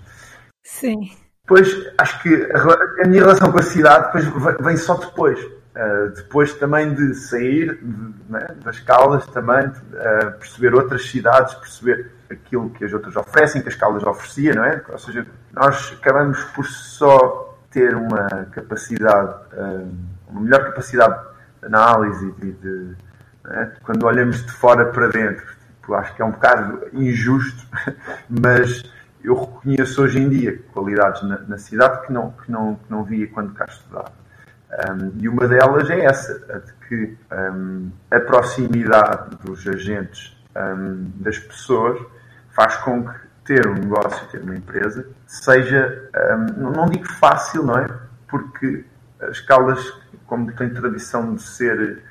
Sim. 0.63 0.97
Depois, 1.43 1.93
acho 1.97 2.21
que 2.21 2.51
a, 2.51 3.03
a 3.03 3.07
minha 3.07 3.21
relação 3.21 3.51
com 3.51 3.59
a 3.59 3.63
cidade 3.63 4.07
depois 4.07 4.57
vem 4.59 4.77
só 4.77 4.95
depois. 4.95 5.39
Uh, 5.77 6.09
depois 6.15 6.53
também 6.55 6.91
de 6.95 7.13
sair 7.13 7.77
de, 7.77 8.31
né, 8.31 8.47
das 8.63 8.79
Caldas, 8.79 9.27
também 9.27 9.67
uh, 9.67 10.31
perceber 10.39 10.73
outras 10.73 11.07
cidades, 11.07 11.53
perceber 11.53 12.11
aquilo 12.31 12.71
que 12.71 12.83
as 12.83 12.91
outras 12.93 13.15
oferecem, 13.15 13.61
que 13.61 13.69
as 13.69 13.75
Caldas 13.75 14.03
oferecia, 14.03 14.55
não 14.55 14.65
é? 14.65 14.83
Ou 14.89 14.97
seja, 14.97 15.27
nós 15.53 15.95
acabamos 15.99 16.43
por 16.55 16.65
só 16.65 17.59
ter 17.69 17.95
uma 17.95 18.27
capacidade, 18.51 19.35
uh, 19.53 19.91
uma 20.29 20.41
melhor 20.41 20.63
capacidade 20.63 21.21
de 21.59 21.67
análise 21.67 22.25
e 22.25 22.31
de, 22.31 22.51
de 22.53 22.95
né? 23.43 23.71
quando 23.83 24.03
olhamos 24.03 24.43
de 24.43 24.51
fora 24.51 24.85
para 24.85 25.09
dentro. 25.09 25.45
Tipo, 25.81 25.93
acho 25.93 26.15
que 26.15 26.21
é 26.23 26.25
um 26.25 26.31
bocado 26.31 26.87
injusto, 26.93 27.67
mas 28.27 28.83
eu 29.23 29.35
reconheço 29.35 30.01
hoje 30.01 30.19
em 30.19 30.27
dia 30.27 30.59
qualidades 30.73 31.21
na, 31.21 31.37
na 31.39 31.57
cidade 31.59 32.07
que 32.07 32.13
não, 32.13 32.31
que, 32.31 32.51
não, 32.51 32.75
que 32.75 32.89
não 32.89 33.03
via 33.03 33.27
quando 33.27 33.53
cá 33.53 33.65
estudava. 33.65 34.11
Um, 34.69 35.13
e 35.21 35.29
uma 35.29 35.47
delas 35.47 35.89
é 35.89 36.03
essa, 36.03 36.45
a 36.49 36.59
de 36.59 36.73
que 36.87 37.17
um, 37.31 37.89
a 38.11 38.19
proximidade 38.19 39.35
dos 39.37 39.65
agentes 39.65 40.37
um, 40.55 41.09
das 41.15 41.39
pessoas 41.39 41.99
faz 42.53 42.75
com 42.77 43.07
que 43.07 43.27
ter 43.45 43.65
um 43.65 43.75
negócio, 43.75 44.27
ter 44.27 44.41
uma 44.41 44.55
empresa, 44.55 45.07
seja, 45.25 46.09
não 46.57 46.85
digo 46.89 47.05
fácil, 47.13 47.63
não 47.63 47.77
é? 47.79 47.87
Porque 48.27 48.83
as 49.21 49.39
Caldas, 49.39 49.79
como 50.25 50.51
tem 50.51 50.69
tradição 50.69 51.33
de 51.33 51.41
ser 51.41 52.03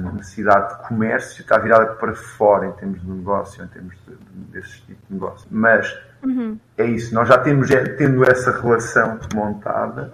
uma 0.00 0.22
cidade 0.22 0.74
de 0.74 0.88
comércio, 0.88 1.42
está 1.42 1.58
virada 1.58 1.86
para 1.94 2.14
fora 2.14 2.66
em 2.66 2.72
termos 2.72 3.00
de 3.00 3.10
negócio, 3.10 3.62
em 3.62 3.68
termos 3.68 3.94
de, 4.06 4.14
desse 4.52 4.80
tipo 4.82 5.00
de 5.08 5.14
negócio. 5.14 5.46
Mas 5.50 5.98
uhum. 6.22 6.58
é 6.78 6.84
isso, 6.86 7.14
nós 7.14 7.28
já 7.28 7.38
temos, 7.38 7.70
é, 7.70 7.84
tendo 7.84 8.24
essa 8.24 8.50
relação 8.58 9.18
montada, 9.34 10.12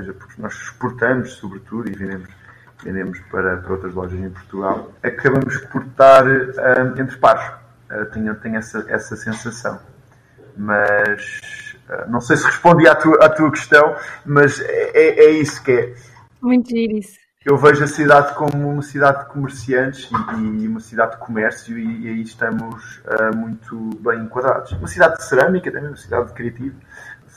seja, 0.00 0.12
porque 0.12 0.40
nós 0.40 0.54
exportamos 0.54 1.32
sobretudo 1.34 1.88
e 1.88 1.92
vendemos, 1.92 2.28
vendemos 2.82 3.18
para, 3.30 3.58
para 3.58 3.72
outras 3.72 3.94
lojas 3.94 4.18
em 4.18 4.30
Portugal, 4.30 4.92
acabamos 5.02 5.56
por 5.66 5.82
estar 5.82 6.24
entre 6.98 7.16
pares 7.18 7.66
Uh, 7.90 8.04
tenho, 8.06 8.34
tenho 8.36 8.56
essa, 8.56 8.84
essa 8.88 9.16
sensação. 9.16 9.78
Mas 10.56 11.74
uh, 11.88 12.10
não 12.10 12.20
sei 12.20 12.36
se 12.36 12.44
respondi 12.44 12.88
à 12.88 12.94
tua, 12.94 13.24
à 13.24 13.28
tua 13.28 13.50
questão, 13.50 13.96
mas 14.24 14.60
é, 14.60 14.90
é, 14.92 15.24
é 15.26 15.30
isso 15.30 15.62
que 15.62 15.70
é. 15.70 15.94
Muito 16.42 16.68
giro 16.68 16.98
isso. 16.98 17.16
Eu 17.44 17.56
vejo 17.56 17.84
a 17.84 17.86
cidade 17.86 18.34
como 18.34 18.68
uma 18.68 18.82
cidade 18.82 19.20
de 19.20 19.30
comerciantes 19.30 20.10
e, 20.10 20.64
e 20.64 20.66
uma 20.66 20.80
cidade 20.80 21.12
de 21.12 21.18
comércio, 21.18 21.78
e, 21.78 22.02
e 22.02 22.08
aí 22.08 22.22
estamos 22.22 23.00
uh, 23.04 23.36
muito 23.36 23.76
bem 24.00 24.22
enquadrados. 24.22 24.72
Uma 24.72 24.88
cidade 24.88 25.18
de 25.18 25.24
cerâmica 25.26 25.70
também, 25.70 25.90
uma 25.90 25.96
cidade 25.96 26.32
criativa, 26.32 26.74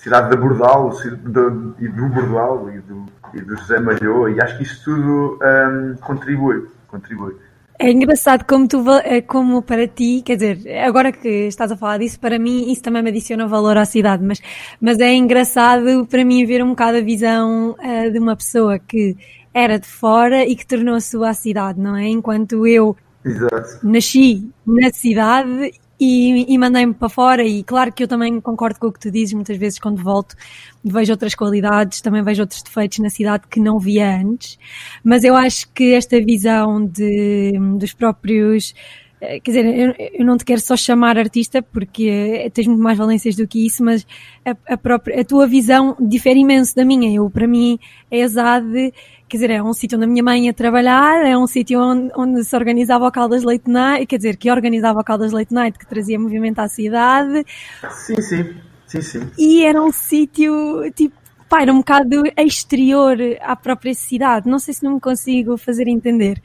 cidade 0.01 0.29
da 0.29 0.37
Bordal 0.37 0.91
e 1.03 1.87
do 1.87 2.09
Bordal 2.09 2.69
e 2.71 2.79
do, 2.79 3.05
e 3.33 3.41
do 3.41 3.57
José 3.57 3.79
Malhou, 3.79 4.29
e 4.29 4.41
acho 4.41 4.57
que 4.57 4.63
isso 4.63 4.83
tudo 4.85 5.39
um, 5.41 5.95
contribui. 5.97 6.67
contribui. 6.87 7.35
É 7.77 7.91
engraçado 7.91 8.43
como 8.45 8.67
tu, 8.67 8.83
é 9.03 9.21
como 9.21 9.61
para 9.61 9.87
ti, 9.87 10.21
quer 10.25 10.35
dizer, 10.35 10.79
agora 10.79 11.13
que 11.13 11.47
estás 11.47 11.71
a 11.71 11.77
falar 11.77 11.99
disso, 11.99 12.19
para 12.19 12.37
mim 12.37 12.69
isso 12.71 12.81
também 12.81 13.01
me 13.01 13.09
adiciona 13.09 13.47
valor 13.47 13.77
à 13.77 13.85
cidade, 13.85 14.21
mas, 14.21 14.41
mas 14.81 14.99
é 14.99 15.13
engraçado 15.13 16.05
para 16.05 16.25
mim 16.25 16.45
ver 16.45 16.61
um 16.61 16.71
bocado 16.71 16.97
a 16.97 17.01
visão 17.01 17.71
uh, 17.79 18.11
de 18.11 18.19
uma 18.19 18.35
pessoa 18.35 18.77
que 18.79 19.15
era 19.53 19.79
de 19.79 19.87
fora 19.87 20.43
e 20.45 20.57
que 20.57 20.67
tornou 20.67 20.95
a 20.95 21.01
sua 21.01 21.33
cidade, 21.33 21.79
não 21.79 21.95
é? 21.95 22.07
Enquanto 22.07 22.67
eu 22.67 22.97
Exato. 23.23 23.79
nasci 23.81 24.49
na 24.65 24.91
cidade 24.91 25.71
e, 25.99 26.53
e 26.53 26.57
mandei-me 26.57 26.93
para 26.93 27.09
fora 27.09 27.43
e 27.43 27.63
claro 27.63 27.91
que 27.91 28.03
eu 28.03 28.07
também 28.07 28.39
concordo 28.39 28.79
com 28.79 28.87
o 28.87 28.91
que 28.91 28.99
tu 28.99 29.11
dizes, 29.11 29.33
muitas 29.33 29.57
vezes 29.57 29.79
quando 29.79 30.01
volto 30.01 30.35
vejo 30.83 31.11
outras 31.11 31.35
qualidades, 31.35 32.01
também 32.01 32.23
vejo 32.23 32.41
outros 32.41 32.63
defeitos 32.63 32.99
na 32.99 33.09
cidade 33.09 33.43
que 33.49 33.59
não 33.59 33.77
via 33.77 34.17
antes, 34.17 34.57
mas 35.03 35.23
eu 35.23 35.35
acho 35.35 35.69
que 35.73 35.93
esta 35.93 36.19
visão 36.21 36.85
de, 36.85 37.51
dos 37.77 37.93
próprios 37.93 38.73
eh, 39.21 39.39
quer 39.41 39.51
dizer, 39.51 39.65
eu, 39.65 39.93
eu, 40.13 40.25
não 40.25 40.37
te 40.37 40.45
quero 40.45 40.61
só 40.61 40.77
chamar 40.77 41.17
artista 41.17 41.61
porque 41.61 42.49
tens 42.53 42.67
muito 42.67 42.81
mais 42.81 42.97
valências 42.97 43.35
do 43.35 43.47
que 43.47 43.65
isso, 43.65 43.83
mas 43.83 44.07
a, 44.45 44.73
a, 44.73 44.77
própria, 44.77 45.19
a 45.19 45.25
tua 45.25 45.45
visão 45.45 45.95
difere 45.99 46.39
imenso 46.39 46.75
da 46.75 46.85
minha. 46.85 47.13
Eu, 47.13 47.29
para 47.29 47.47
mim, 47.47 47.77
é 48.09 48.19
ESAD, 48.19 48.93
quer 49.29 49.37
dizer, 49.37 49.51
é 49.51 49.63
um 49.63 49.73
sítio 49.73 49.97
onde 49.97 50.05
a 50.05 50.07
minha 50.07 50.23
mãe 50.23 50.47
ia 50.47 50.53
trabalhar, 50.53 51.25
é 51.25 51.37
um 51.37 51.47
sítio 51.47 51.79
onde, 51.79 52.11
onde, 52.15 52.43
se 52.43 52.55
organizava 52.55 53.07
o 53.07 53.11
Caldas 53.11 53.43
Late 53.43 53.69
Night, 53.69 54.05
quer 54.07 54.17
dizer, 54.17 54.35
que 54.35 54.49
organizava 54.51 54.99
o 54.99 55.03
Caldas 55.03 55.31
Late 55.31 55.53
Night, 55.53 55.77
que 55.77 55.85
trazia 55.85 56.19
movimento 56.19 56.59
à 56.59 56.67
cidade. 56.67 57.45
Sim, 57.91 58.21
sim. 58.21 58.55
Sim, 58.87 59.01
sim. 59.01 59.31
E 59.37 59.63
era 59.63 59.79
um 59.79 59.91
sítio, 59.91 60.91
tipo, 60.95 61.15
pá, 61.47 61.61
era 61.61 61.71
um 61.71 61.77
bocado 61.77 62.23
exterior 62.35 63.17
à 63.41 63.55
própria 63.55 63.93
cidade. 63.93 64.49
Não 64.49 64.57
sei 64.57 64.73
se 64.73 64.83
não 64.83 64.95
me 64.95 64.99
consigo 64.99 65.57
fazer 65.57 65.87
entender. 65.87 66.41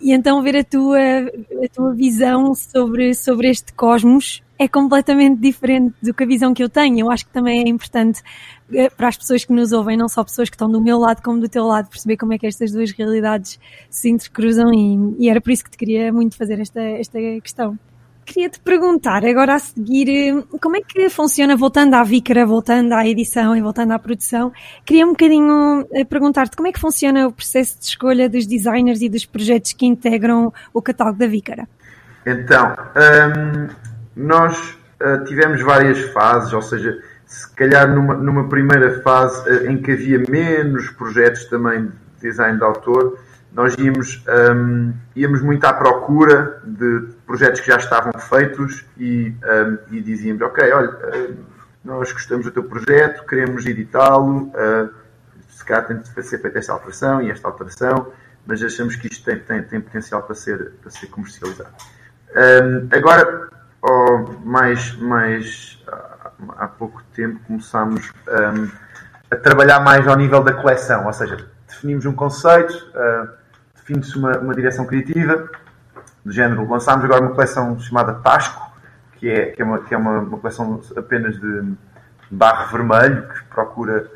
E 0.00 0.12
então 0.12 0.40
ver 0.40 0.58
a 0.58 0.64
tua, 0.64 0.98
a 0.98 1.68
tua 1.74 1.92
visão 1.94 2.54
sobre, 2.54 3.14
sobre 3.14 3.50
este 3.50 3.72
cosmos 3.72 4.42
é 4.58 4.66
completamente 4.66 5.40
diferente 5.40 5.94
do 6.02 6.12
que 6.12 6.24
a 6.24 6.26
visão 6.26 6.52
que 6.52 6.62
eu 6.62 6.68
tenho. 6.68 6.98
Eu 6.98 7.10
acho 7.10 7.24
que 7.24 7.32
também 7.32 7.62
é 7.62 7.68
importante 7.68 8.22
eh, 8.74 8.90
para 8.90 9.08
as 9.08 9.16
pessoas 9.16 9.44
que 9.44 9.52
nos 9.52 9.72
ouvem, 9.72 9.96
não 9.96 10.08
só 10.08 10.24
pessoas 10.24 10.50
que 10.50 10.56
estão 10.56 10.68
do 10.68 10.82
meu 10.82 10.98
lado 10.98 11.22
como 11.22 11.40
do 11.40 11.48
teu 11.48 11.64
lado, 11.64 11.88
perceber 11.88 12.16
como 12.16 12.32
é 12.32 12.38
que 12.38 12.46
estas 12.46 12.72
duas 12.72 12.90
realidades 12.90 13.58
se 13.88 14.10
intercruzam 14.10 14.72
e, 14.74 15.24
e 15.24 15.30
era 15.30 15.40
por 15.40 15.52
isso 15.52 15.64
que 15.64 15.70
te 15.70 15.78
queria 15.78 16.12
muito 16.12 16.36
fazer 16.36 16.58
esta, 16.60 16.80
esta 16.80 17.18
questão. 17.40 17.78
Queria 18.26 18.50
te 18.50 18.60
perguntar 18.60 19.24
agora 19.24 19.54
a 19.54 19.58
seguir 19.58 20.08
eh, 20.08 20.42
como 20.60 20.76
é 20.76 20.80
que 20.80 21.08
funciona, 21.08 21.56
voltando 21.56 21.94
à 21.94 22.02
Vícara, 22.02 22.44
voltando 22.44 22.92
à 22.94 23.06
edição 23.06 23.56
e 23.56 23.62
voltando 23.62 23.92
à 23.92 23.98
produção, 23.98 24.52
queria 24.84 25.06
um 25.06 25.10
bocadinho 25.10 25.86
eh, 25.92 26.04
perguntar-te 26.04 26.56
como 26.56 26.68
é 26.68 26.72
que 26.72 26.80
funciona 26.80 27.28
o 27.28 27.32
processo 27.32 27.78
de 27.78 27.86
escolha 27.86 28.28
dos 28.28 28.44
designers 28.44 29.00
e 29.02 29.08
dos 29.08 29.24
projetos 29.24 29.72
que 29.72 29.86
integram 29.86 30.52
o 30.74 30.82
catálogo 30.82 31.16
da 31.16 31.28
Vícara. 31.28 31.68
Então, 32.26 32.76
hum, 32.96 33.87
nós 34.18 34.76
uh, 35.00 35.24
tivemos 35.24 35.62
várias 35.62 36.00
fases, 36.12 36.52
ou 36.52 36.60
seja, 36.60 37.00
se 37.24 37.48
calhar 37.54 37.88
numa, 37.88 38.14
numa 38.14 38.48
primeira 38.48 39.00
fase 39.00 39.48
uh, 39.48 39.70
em 39.70 39.80
que 39.80 39.92
havia 39.92 40.18
menos 40.28 40.90
projetos 40.90 41.44
também 41.44 41.86
de 41.86 41.92
design 42.20 42.58
de 42.58 42.64
autor, 42.64 43.18
nós 43.52 43.74
íamos, 43.78 44.22
um, 44.54 44.92
íamos 45.16 45.40
muito 45.40 45.64
à 45.64 45.72
procura 45.72 46.60
de 46.64 47.08
projetos 47.26 47.60
que 47.60 47.68
já 47.68 47.76
estavam 47.76 48.12
feitos 48.12 48.84
e, 48.98 49.34
um, 49.42 49.94
e 49.94 50.00
dizíamos, 50.00 50.42
ok, 50.42 50.70
olha, 50.72 50.90
hum, 50.90 51.36
nós 51.84 52.12
gostamos 52.12 52.44
do 52.44 52.52
teu 52.52 52.64
projeto, 52.64 53.24
queremos 53.24 53.64
editá-lo, 53.64 54.48
uh, 54.48 54.90
se 55.48 55.64
calhar 55.64 55.86
tem 55.86 55.98
de 55.98 56.22
ser 56.22 56.38
feita 56.38 56.58
esta 56.58 56.72
alteração 56.72 57.22
e 57.22 57.30
esta 57.30 57.48
alteração, 57.48 58.12
mas 58.46 58.62
achamos 58.62 58.96
que 58.96 59.06
isto 59.06 59.24
tem, 59.24 59.38
tem, 59.38 59.62
tem 59.62 59.80
potencial 59.80 60.22
para 60.22 60.34
ser, 60.34 60.72
para 60.82 60.90
ser 60.90 61.06
comercializado. 61.06 61.70
Um, 62.34 62.88
agora, 62.90 63.48
oh, 63.82 64.26
mais, 64.44 64.96
mais 64.96 65.82
há 66.56 66.68
pouco 66.68 67.02
tempo 67.14 67.40
começámos 67.46 68.12
um, 68.28 68.70
a 69.30 69.36
trabalhar 69.36 69.80
mais 69.80 70.06
ao 70.06 70.16
nível 70.16 70.42
da 70.42 70.52
coleção, 70.52 71.06
ou 71.06 71.12
seja, 71.12 71.48
definimos 71.66 72.06
um 72.06 72.12
conceito, 72.12 72.72
uh, 72.72 73.28
define-se 73.76 74.16
uma, 74.16 74.38
uma 74.38 74.54
direção 74.54 74.86
criativa, 74.86 75.48
do 76.24 76.32
género, 76.32 76.68
lançámos 76.68 77.04
agora 77.04 77.22
uma 77.22 77.34
coleção 77.34 77.78
chamada 77.80 78.14
Tasco, 78.14 78.70
que 79.14 79.28
é, 79.28 79.46
que 79.46 79.62
é, 79.62 79.64
uma, 79.64 79.78
que 79.80 79.94
é 79.94 79.98
uma, 79.98 80.18
uma 80.20 80.38
coleção 80.38 80.80
apenas 80.96 81.38
de 81.38 81.74
barro 82.30 82.70
vermelho, 82.70 83.28
que 83.28 83.44
procura 83.44 84.06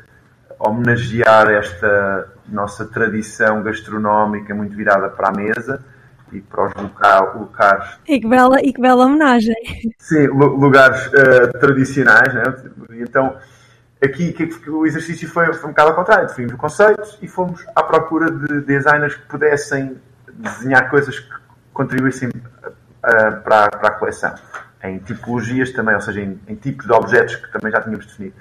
homenagear 0.59 1.49
esta 1.49 2.31
nossa 2.47 2.85
tradição 2.85 3.63
gastronómica 3.63 4.53
muito 4.53 4.75
virada 4.75 5.09
para 5.09 5.29
a 5.29 5.31
mesa 5.31 5.83
e 6.35 6.41
para 6.41 6.67
os 6.67 6.73
locais. 7.35 7.99
E 8.07 8.19
que 8.19 8.27
bela, 8.27 8.61
e 8.61 8.73
que 8.73 8.81
bela 8.81 9.05
homenagem! 9.05 9.55
Sim, 9.99 10.27
lugares 10.27 11.07
uh, 11.07 11.59
tradicionais, 11.59 12.33
né? 12.33 12.43
Então, 12.91 13.35
aqui 14.03 14.35
o 14.67 14.85
exercício 14.85 15.27
foi, 15.29 15.51
foi 15.53 15.65
um 15.65 15.73
bocado 15.73 15.89
ao 15.89 15.95
contrário. 15.95 16.27
Definimos 16.27 16.55
o 16.55 16.57
conceito 16.57 17.17
e 17.21 17.27
fomos 17.27 17.65
à 17.75 17.83
procura 17.83 18.31
de 18.31 18.61
designers 18.61 19.15
que 19.15 19.25
pudessem 19.27 19.97
desenhar 20.33 20.89
coisas 20.89 21.19
que 21.19 21.33
contribuíssem 21.73 22.29
uh, 22.29 23.41
para, 23.43 23.69
para, 23.69 23.87
a 23.89 23.91
coleção. 23.91 24.33
Em 24.83 24.97
tipologias 24.99 25.71
também, 25.71 25.95
ou 25.95 26.01
seja, 26.01 26.21
em, 26.21 26.39
em 26.47 26.55
tipos 26.55 26.85
de 26.85 26.91
objetos 26.91 27.35
que 27.37 27.51
também 27.51 27.71
já 27.71 27.81
tínhamos 27.81 28.05
definido. 28.05 28.35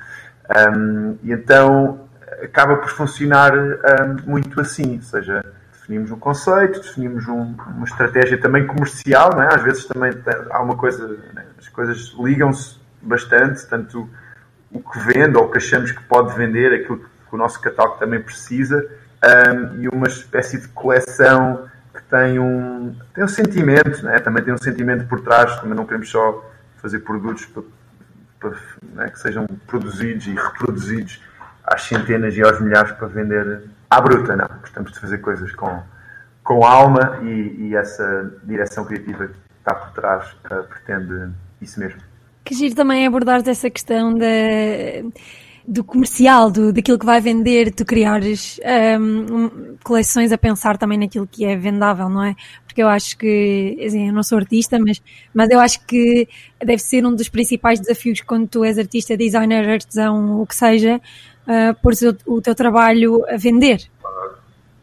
Um, 0.76 1.16
e 1.22 1.32
então 1.32 2.08
acaba 2.42 2.76
por 2.76 2.90
funcionar 2.90 3.56
um, 3.56 4.16
muito 4.26 4.60
assim, 4.60 4.96
ou 4.96 5.02
seja, 5.02 5.44
definimos 5.92 6.10
um 6.10 6.18
conceito, 6.18 6.80
definimos 6.80 7.28
um, 7.28 7.54
uma 7.66 7.84
estratégia 7.84 8.38
também 8.38 8.66
comercial, 8.66 9.30
é? 9.42 9.54
às 9.54 9.62
vezes 9.62 9.84
também 9.84 10.10
há 10.50 10.62
uma 10.62 10.76
coisa, 10.76 11.06
né? 11.34 11.44
as 11.58 11.68
coisas 11.68 12.14
ligam-se 12.18 12.80
bastante, 13.02 13.66
tanto 13.66 14.08
o 14.70 14.80
que 14.80 14.98
vende 15.00 15.36
ou 15.36 15.44
o 15.44 15.50
que 15.50 15.58
achamos 15.58 15.92
que 15.92 16.02
pode 16.04 16.34
vender, 16.34 16.72
aquilo 16.72 16.98
que 16.98 17.34
o 17.34 17.36
nosso 17.36 17.60
catálogo 17.60 17.98
também 17.98 18.22
precisa, 18.22 18.88
um, 19.22 19.82
e 19.82 19.88
uma 19.88 20.06
espécie 20.06 20.58
de 20.58 20.68
coleção 20.68 21.68
que 21.94 22.02
tem 22.04 22.38
um, 22.38 22.96
tem 23.14 23.24
um 23.24 23.28
sentimento, 23.28 24.02
né? 24.02 24.18
também 24.18 24.42
tem 24.42 24.54
um 24.54 24.58
sentimento 24.58 25.06
por 25.06 25.20
trás, 25.20 25.60
também 25.60 25.76
não 25.76 25.84
queremos 25.84 26.08
só 26.08 26.50
fazer 26.80 27.00
produtos 27.00 27.44
para, 27.46 27.62
para, 28.40 28.56
né? 28.94 29.10
que 29.10 29.18
sejam 29.18 29.46
produzidos 29.66 30.26
e 30.26 30.34
reproduzidos 30.34 31.20
às 31.64 31.82
centenas 31.82 32.34
e 32.34 32.42
aos 32.42 32.60
milhares 32.60 32.92
para 32.92 33.08
vender 33.08 33.62
à 33.92 34.00
bruta, 34.00 34.36
não. 34.36 34.48
Gostamos 34.60 34.92
de 34.92 35.00
fazer 35.00 35.18
coisas 35.18 35.52
com, 35.52 35.82
com 36.42 36.64
alma 36.64 37.18
e, 37.22 37.68
e 37.68 37.76
essa 37.76 38.32
direção 38.44 38.84
criativa 38.84 39.28
que 39.28 39.34
está 39.58 39.74
por 39.74 39.92
trás 39.92 40.32
uh, 40.32 40.64
pretende 40.68 41.30
isso 41.60 41.78
mesmo. 41.78 42.00
Que 42.44 42.54
giro 42.54 42.74
também 42.74 43.06
abordar 43.06 43.42
essa 43.46 43.70
questão 43.70 44.14
da. 44.14 44.26
do 45.66 45.84
comercial, 45.84 46.50
do, 46.50 46.72
daquilo 46.72 46.98
que 46.98 47.06
vai 47.06 47.20
vender, 47.20 47.72
tu 47.72 47.84
criares 47.84 48.58
um, 49.00 49.76
coleções 49.84 50.32
a 50.32 50.38
pensar 50.38 50.76
também 50.76 50.98
naquilo 50.98 51.26
que 51.26 51.44
é 51.44 51.54
vendável, 51.56 52.08
não 52.08 52.24
é? 52.24 52.34
Porque 52.66 52.82
eu 52.82 52.88
acho 52.88 53.16
que, 53.18 53.78
assim, 53.86 54.08
eu 54.08 54.14
não 54.14 54.22
sou 54.22 54.38
artista, 54.38 54.78
mas, 54.78 55.00
mas 55.32 55.50
eu 55.50 55.60
acho 55.60 55.84
que 55.86 56.26
deve 56.58 56.78
ser 56.78 57.04
um 57.06 57.14
dos 57.14 57.28
principais 57.28 57.78
desafios 57.78 58.22
quando 58.22 58.48
tu 58.48 58.64
és 58.64 58.78
artista, 58.78 59.16
designer, 59.16 59.68
artesão, 59.68 60.40
o 60.40 60.46
que 60.46 60.56
seja, 60.56 61.00
uh, 61.46 61.74
pôr 61.82 61.92
o, 62.26 62.40
teu 62.40 62.54
trabalho 62.54 63.24
a 63.28 63.36
vender. 63.36 63.88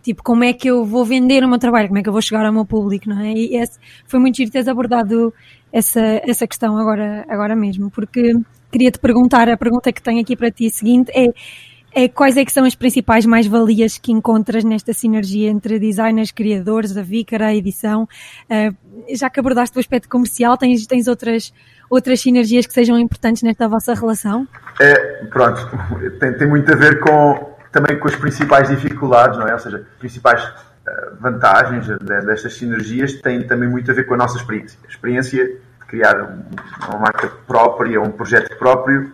Tipo, 0.01 0.23
como 0.23 0.43
é 0.43 0.53
que 0.53 0.69
eu 0.69 0.85
vou 0.85 1.03
vender 1.03 1.43
o 1.43 1.49
meu 1.49 1.59
trabalho? 1.59 1.87
Como 1.87 1.99
é 1.99 2.03
que 2.03 2.09
eu 2.09 2.13
vou 2.13 2.21
chegar 2.21 2.45
ao 2.45 2.53
meu 2.53 2.65
público, 2.65 3.09
não 3.09 3.21
é? 3.21 3.33
E 3.33 3.55
esse, 3.55 3.77
foi 4.07 4.19
muito 4.19 4.37
giro 4.37 4.49
teres 4.49 4.67
abordado 4.67 5.33
essa, 5.71 6.01
essa 6.23 6.47
questão 6.47 6.77
agora, 6.77 7.25
agora 7.27 7.55
mesmo, 7.55 7.91
porque 7.91 8.33
queria 8.71 8.91
te 8.91 8.99
perguntar, 8.99 9.49
a 9.49 9.57
pergunta 9.57 9.91
que 9.91 10.01
tenho 10.01 10.21
aqui 10.21 10.35
para 10.35 10.51
ti 10.51 10.69
seguinte 10.69 11.11
é, 11.13 11.27
é 11.93 12.07
quais 12.07 12.37
é 12.37 12.45
que 12.45 12.51
são 12.51 12.65
as 12.65 12.75
principais 12.75 13.25
mais-valias 13.25 13.97
que 13.97 14.11
encontras 14.11 14.63
nesta 14.63 14.93
sinergia 14.93 15.49
entre 15.49 15.79
designers, 15.79 16.31
criadores, 16.31 16.95
a 16.95 17.01
Vícara, 17.01 17.47
a 17.47 17.55
edição? 17.55 18.07
Uh, 18.49 18.75
já 19.15 19.29
que 19.29 19.39
abordaste 19.39 19.75
o 19.77 19.79
aspecto 19.79 20.07
comercial, 20.07 20.57
tens, 20.57 20.85
tens 20.85 21.07
outras, 21.07 21.53
outras 21.89 22.21
sinergias 22.21 22.65
que 22.65 22.73
sejam 22.73 22.99
importantes 22.99 23.43
nesta 23.43 23.67
vossa 23.67 23.93
relação? 23.93 24.47
É, 24.79 25.25
pronto, 25.25 25.69
tem, 26.19 26.33
tem 26.33 26.47
muito 26.47 26.71
a 26.71 26.75
ver 26.75 26.99
com 26.99 27.57
também 27.71 27.99
com 27.99 28.07
as 28.07 28.15
principais 28.15 28.67
dificuldades, 28.69 29.37
não 29.37 29.47
é? 29.47 29.53
Ou 29.53 29.59
seja, 29.59 29.85
principais 29.99 30.43
uh, 30.43 31.15
vantagens 31.19 31.87
destas 32.25 32.55
sinergias 32.55 33.13
têm 33.21 33.45
também 33.45 33.69
muito 33.69 33.91
a 33.91 33.93
ver 33.93 34.05
com 34.05 34.15
a 34.15 34.17
nossa 34.17 34.37
experiência. 34.37 34.79
A 34.85 34.87
experiência 34.89 35.59
criar 35.89 36.15
uma 36.87 36.99
marca 36.99 37.27
própria, 37.47 37.99
um 37.99 38.11
projeto 38.11 38.55
próprio. 38.57 39.11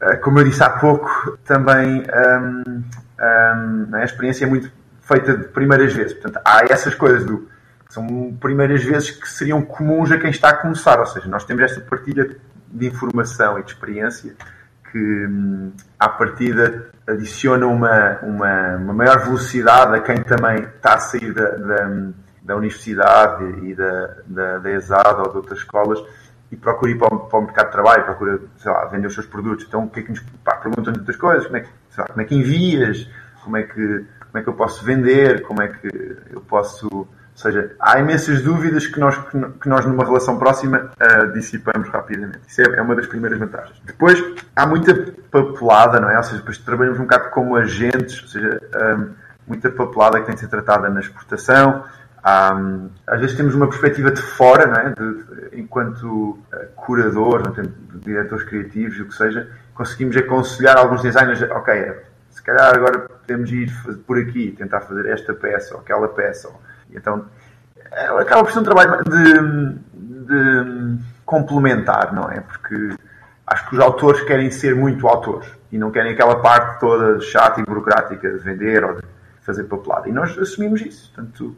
Eh, 0.00 0.16
como 0.16 0.40
eu 0.40 0.44
disse 0.44 0.62
há 0.62 0.68
pouco, 0.68 1.38
também 1.44 2.02
um, 2.02 2.82
um, 3.20 3.94
a 3.94 4.04
experiência 4.04 4.44
é 4.44 4.48
muito 4.48 4.70
feita 5.00 5.36
de 5.36 5.44
primeiras 5.48 5.92
vezes. 5.94 6.12
Portanto, 6.14 6.40
há 6.44 6.64
essas 6.68 6.94
coisas 6.94 7.24
do 7.24 7.48
são 7.92 8.34
primeiras 8.40 8.82
vezes 8.82 9.10
que 9.10 9.28
seriam 9.28 9.60
comuns 9.62 10.10
a 10.10 10.18
quem 10.18 10.30
está 10.30 10.50
a 10.50 10.56
começar. 10.56 10.98
Ou 10.98 11.06
seja, 11.06 11.28
nós 11.28 11.44
temos 11.44 11.62
esta 11.62 11.80
partilha 11.80 12.36
de 12.68 12.86
informação 12.86 13.58
e 13.58 13.62
de 13.62 13.72
experiência 13.72 14.34
que, 14.90 14.98
hum, 14.98 15.72
à 15.98 16.08
partida, 16.08 16.90
adiciona 17.06 17.66
uma, 17.66 18.18
uma, 18.22 18.76
uma, 18.76 18.92
maior 18.94 19.18
velocidade 19.24 19.96
a 19.96 20.00
quem 20.00 20.22
também 20.22 20.64
está 20.64 20.94
a 20.94 20.98
sair 20.98 21.32
da, 21.32 21.50
da 21.50 22.12
da 22.50 22.56
universidade 22.56 23.44
e 23.64 23.74
da, 23.74 24.16
da, 24.26 24.58
da 24.58 24.70
ESAD 24.72 25.20
ou 25.20 25.30
de 25.30 25.36
outras 25.36 25.60
escolas 25.60 26.02
e 26.50 26.56
procura 26.56 26.90
ir 26.90 26.98
para 26.98 27.14
o, 27.14 27.20
para 27.20 27.38
o, 27.38 27.42
mercado 27.42 27.66
de 27.66 27.72
trabalho, 27.72 28.04
procura, 28.04 28.40
sei 28.56 28.72
lá, 28.72 28.86
vender 28.86 29.06
os 29.06 29.14
seus 29.14 29.26
produtos. 29.26 29.66
Então, 29.68 29.84
o 29.84 29.90
que 29.90 30.00
é 30.00 30.02
que 30.02 30.10
nos 30.10 30.20
perguntam 30.20 30.92
muitas 30.92 31.16
coisas? 31.16 31.46
Como 31.46 31.56
é, 31.56 31.60
que, 31.60 31.68
lá, 31.96 32.06
como 32.06 32.20
é 32.20 32.24
que 32.24 32.34
envias? 32.34 33.08
Como 33.44 33.56
é 33.56 33.62
que, 33.62 34.04
como 34.18 34.34
é 34.34 34.42
que 34.42 34.48
eu 34.48 34.54
posso 34.54 34.84
vender? 34.84 35.42
Como 35.42 35.62
é 35.62 35.68
que 35.68 36.16
eu 36.30 36.40
posso. 36.40 37.06
Seja, 37.40 37.74
há 37.80 37.98
imensas 37.98 38.42
dúvidas 38.42 38.86
que 38.86 39.00
nós, 39.00 39.16
que 39.60 39.68
nós 39.68 39.86
numa 39.86 40.04
relação 40.04 40.38
próxima, 40.38 40.90
uh, 41.00 41.32
dissipamos 41.32 41.88
rapidamente. 41.88 42.40
Isso 42.46 42.60
é, 42.60 42.76
é, 42.76 42.82
uma 42.82 42.94
das 42.94 43.06
primeiras 43.06 43.38
vantagens. 43.38 43.80
Depois, 43.84 44.22
há 44.54 44.66
muita 44.66 44.94
papelada, 45.30 46.00
não 46.00 46.10
é? 46.10 46.16
Ou 46.18 46.22
seja, 46.22 46.38
depois 46.38 46.58
trabalhamos 46.58 46.98
um 46.98 47.04
bocado 47.04 47.30
como 47.30 47.56
agentes, 47.56 48.22
ou 48.22 48.28
seja, 48.28 48.60
um, 48.74 48.78
ah, 48.78 49.06
muita 49.46 49.70
papelada 49.70 50.20
que 50.20 50.26
tem 50.26 50.34
de 50.34 50.40
ser 50.40 50.48
tratada 50.48 50.88
na 50.90 51.00
exportação 51.00 51.84
um, 52.20 52.90
às 53.06 53.20
vezes 53.20 53.36
temos 53.36 53.54
uma 53.54 53.66
perspectiva 53.66 54.10
de 54.10 54.20
fora, 54.20 54.66
não 54.66 54.76
é? 54.76 54.90
de, 54.90 55.24
de, 55.24 55.60
enquanto 55.60 56.04
uh, 56.04 56.38
curador, 56.76 57.42
não 57.42 57.54
é? 57.56 57.66
de 57.66 57.98
diretores 58.00 58.44
criativos, 58.44 59.00
o 59.00 59.06
que 59.06 59.14
seja, 59.14 59.50
conseguimos 59.74 60.16
aconselhar 60.16 60.76
alguns 60.76 61.02
designers, 61.02 61.40
ok, 61.42 61.96
se 62.30 62.42
calhar 62.42 62.74
agora 62.74 63.00
podemos 63.00 63.50
ir 63.50 63.72
por 64.06 64.18
aqui, 64.18 64.52
tentar 64.52 64.82
fazer 64.82 65.06
esta 65.06 65.32
peça 65.32 65.74
ou 65.74 65.80
aquela 65.80 66.08
peça. 66.08 66.48
Ou, 66.48 66.60
então, 66.94 67.24
acaba 68.18 68.44
por 68.44 68.52
ser 68.52 68.60
um 68.60 68.64
trabalho 68.64 69.02
de, 69.04 69.78
de 70.26 70.98
complementar, 71.24 72.12
não 72.12 72.30
é? 72.30 72.40
Porque 72.40 72.94
acho 73.46 73.68
que 73.68 73.76
os 73.76 73.80
autores 73.80 74.22
querem 74.22 74.50
ser 74.50 74.74
muito 74.74 75.06
autores 75.08 75.48
e 75.72 75.78
não 75.78 75.90
querem 75.90 76.12
aquela 76.12 76.40
parte 76.40 76.80
toda 76.80 77.20
chata 77.20 77.60
e 77.60 77.64
burocrática 77.64 78.30
de 78.30 78.38
vender 78.38 78.84
ou 78.84 78.96
de 78.96 79.02
fazer 79.42 79.64
papelada. 79.64 80.08
E 80.08 80.12
nós 80.12 80.36
assumimos 80.38 80.80
isso. 80.80 81.10
Portanto, 81.14 81.56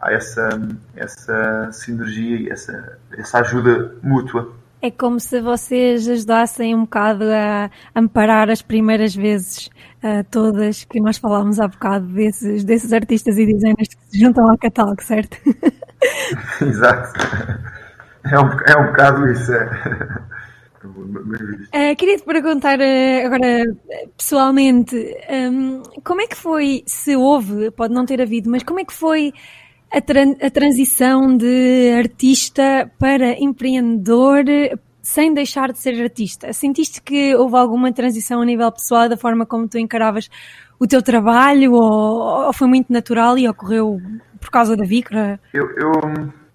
há 0.00 0.12
essa, 0.12 0.48
essa 0.96 1.70
sinergia 1.72 2.36
e 2.36 2.50
essa, 2.50 2.98
essa 3.16 3.38
ajuda 3.40 3.94
mútua. 4.02 4.52
É 4.80 4.90
como 4.92 5.18
se 5.18 5.40
vocês 5.40 6.08
ajudassem 6.08 6.74
um 6.74 6.82
bocado 6.82 7.24
a 7.24 7.68
amparar 7.94 8.48
as 8.48 8.62
primeiras 8.62 9.14
vezes 9.14 9.66
uh, 10.04 10.22
todas 10.30 10.84
que 10.84 11.00
nós 11.00 11.18
falámos 11.18 11.58
há 11.58 11.66
bocado 11.66 12.06
desses, 12.06 12.62
desses 12.62 12.92
artistas 12.92 13.38
e 13.38 13.46
designers 13.46 13.88
que 13.88 14.10
se 14.10 14.20
juntam 14.20 14.48
ao 14.48 14.56
catálogo, 14.56 15.02
certo? 15.02 15.36
Exato. 16.62 17.18
É 18.24 18.38
um, 18.38 18.50
é 18.66 18.76
um 18.76 18.86
bocado 18.86 19.28
isso. 19.32 19.52
É. 19.52 20.28
Uh, 20.84 21.96
queria 21.96 22.16
te 22.16 22.24
perguntar 22.24 22.78
uh, 22.78 23.26
agora 23.26 23.64
pessoalmente 24.16 24.96
um, 25.28 25.82
como 26.04 26.20
é 26.20 26.26
que 26.28 26.36
foi, 26.36 26.84
se 26.86 27.16
houve, 27.16 27.72
pode 27.72 27.92
não 27.92 28.06
ter 28.06 28.22
havido, 28.22 28.48
mas 28.48 28.62
como 28.62 28.78
é 28.78 28.84
que 28.84 28.92
foi 28.92 29.32
a, 29.90 30.46
a 30.46 30.50
transição 30.50 31.36
de 31.36 31.92
artista 31.96 32.90
para 32.98 33.32
empreendedor 33.32 34.44
sem 35.02 35.32
deixar 35.32 35.72
de 35.72 35.78
ser 35.78 36.00
artista? 36.02 36.52
Sentiste 36.52 37.00
que 37.00 37.34
houve 37.34 37.56
alguma 37.56 37.92
transição 37.92 38.42
a 38.42 38.44
nível 38.44 38.70
pessoal 38.70 39.08
da 39.08 39.16
forma 39.16 39.46
como 39.46 39.68
tu 39.68 39.78
encaravas 39.78 40.28
o 40.78 40.86
teu 40.86 41.02
trabalho 41.02 41.72
ou, 41.72 42.46
ou 42.46 42.52
foi 42.52 42.68
muito 42.68 42.92
natural 42.92 43.38
e 43.38 43.48
ocorreu 43.48 44.00
por 44.38 44.50
causa 44.50 44.76
da 44.76 44.84
Vicra? 44.84 45.40
Eu, 45.52 45.70
eu, 45.70 45.92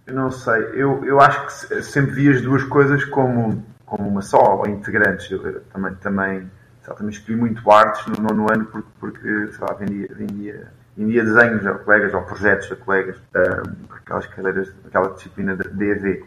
eu, 0.07 0.13
não 0.13 0.31
sei. 0.31 0.61
Eu, 0.73 1.03
eu 1.03 1.19
acho 1.19 1.45
que 1.45 1.81
sempre 1.81 2.13
vi 2.13 2.29
as 2.29 2.41
duas 2.41 2.63
coisas 2.63 3.03
como, 3.05 3.63
como 3.85 4.07
uma 4.07 4.21
só, 4.21 4.57
ou 4.57 4.67
integrantes. 4.67 5.29
Eu, 5.29 5.61
também, 5.73 5.95
também, 5.95 6.51
lá, 6.87 6.95
também 6.95 7.09
muito 7.35 7.69
artes 7.69 8.05
no 8.05 8.23
nono 8.23 8.45
ano 8.51 8.65
porque, 8.65 8.89
porque 8.99 9.51
sei 9.51 9.59
lá, 9.59 9.73
vendia, 9.73 10.07
vendia 10.15 10.71
envia 10.97 11.23
desenhos 11.23 11.65
a 11.65 11.73
colegas 11.75 12.13
ou 12.13 12.21
projetos 12.21 12.71
a 12.71 12.75
colegas, 12.75 13.17
uh, 13.17 13.95
aquelas 13.95 14.27
cadeiras, 14.27 14.73
aquela 14.85 15.13
disciplina 15.13 15.55
de 15.55 15.69
DEV. 15.69 16.25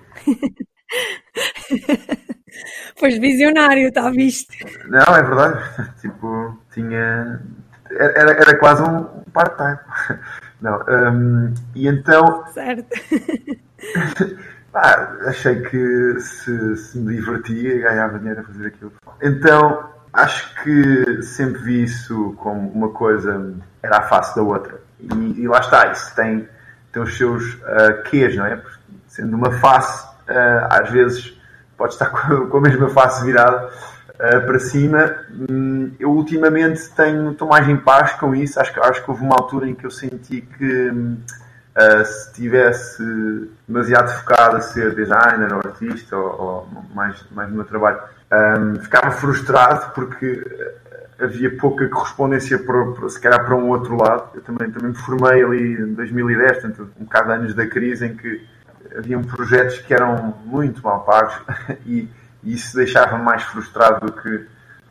pois 2.98 3.18
visionário, 3.20 3.88
está 3.88 4.11
visto. 4.11 4.52
Não, 4.88 5.14
é 5.14 5.22
verdade. 5.22 5.92
Tipo, 6.00 6.59
tinha. 6.72 7.40
Era, 7.90 8.33
era 8.33 8.59
quase 8.59 8.83
um 8.83 9.05
part-time. 9.33 9.79
Não, 10.61 10.83
um, 10.88 11.55
e 11.74 11.87
então. 11.87 12.46
Certo. 12.52 12.88
ah, 14.74 15.16
achei 15.26 15.61
que 15.62 16.18
se, 16.18 16.76
se 16.76 16.98
me 16.98 17.16
divertia 17.16 17.79
ganhava 17.79 18.18
dinheiro 18.18 18.40
a 18.40 18.44
fazer 18.44 18.66
aquilo. 18.68 18.92
Então, 19.22 19.95
acho 20.16 20.55
que 20.62 21.22
sempre 21.22 21.62
vi 21.62 21.83
isso 21.85 22.35
como 22.38 22.68
uma 22.70 22.88
coisa 22.88 23.55
era 23.83 23.98
a 23.98 24.02
face 24.02 24.35
da 24.35 24.42
outra. 24.42 24.81
E, 24.98 25.42
e 25.42 25.46
lá 25.46 25.59
está, 25.59 25.92
isso 25.92 26.14
tem, 26.16 26.48
tem 26.90 27.02
os 27.02 27.16
seus 27.16 27.55
uh, 27.55 28.02
quês, 28.05 28.35
não 28.35 28.46
é? 28.46 28.57
Porque 28.57 28.79
sendo 29.09 29.37
uma 29.37 29.52
face, 29.52 30.07
uh, 30.29 30.66
às 30.70 30.90
vezes 30.90 31.38
pode 31.76 31.92
estar 31.92 32.07
com 32.48 32.57
a 32.57 32.61
mesma 32.61 32.88
face 32.88 33.24
virada 33.24 33.68
uh, 34.14 34.46
para 34.46 34.59
cima. 34.59 35.14
Hum, 35.50 35.92
eu 36.00 36.11
ultimamente 36.11 36.88
tenho, 36.96 37.33
estou 37.33 37.48
mais 37.48 37.68
em 37.68 37.76
paz 37.76 38.12
com 38.12 38.35
isso. 38.35 38.59
Acho, 38.59 38.81
acho 38.83 39.05
que 39.05 39.11
houve 39.11 39.22
uma 39.22 39.37
altura 39.37 39.68
em 39.68 39.74
que 39.74 39.85
eu 39.85 39.90
senti 39.90 40.40
que 40.40 40.88
uh, 40.88 42.05
se 42.05 42.33
tivesse 42.33 43.02
demasiado 43.68 44.09
focado 44.18 44.57
a 44.57 44.61
ser 44.62 44.94
designer 44.94 45.52
ou 45.52 45.59
artista 45.59 46.16
ou, 46.16 46.68
ou 46.74 46.85
mais, 46.94 47.22
mais 47.33 47.50
no 47.50 47.57
meu 47.57 47.64
trabalho, 47.64 48.00
um, 48.32 48.80
ficava 48.80 49.10
frustrado 49.10 49.92
porque 49.94 50.42
havia 51.18 51.56
pouca 51.56 51.88
correspondência 51.88 52.58
para, 52.58 52.92
para, 52.92 53.08
se 53.08 53.20
calhar 53.20 53.44
para 53.44 53.56
um 53.56 53.68
outro 53.68 53.96
lado. 53.96 54.30
Eu 54.34 54.42
também, 54.42 54.70
também 54.70 54.90
me 54.90 54.96
formei 54.96 55.42
ali 55.42 55.74
em 55.74 55.94
2010, 55.94 56.52
portanto, 56.52 56.90
um 57.00 57.04
bocado 57.04 57.32
antes 57.32 57.54
da 57.54 57.66
crise, 57.66 58.06
em 58.06 58.16
que 58.16 58.46
haviam 58.96 59.22
projetos 59.22 59.78
que 59.78 59.92
eram 59.94 60.34
muito 60.44 60.82
mal 60.82 61.04
pagos 61.04 61.34
e, 61.86 62.08
e 62.42 62.54
isso 62.54 62.76
deixava 62.76 63.18
mais 63.18 63.42
frustrado 63.42 64.06
do 64.06 64.12
que 64.12 64.46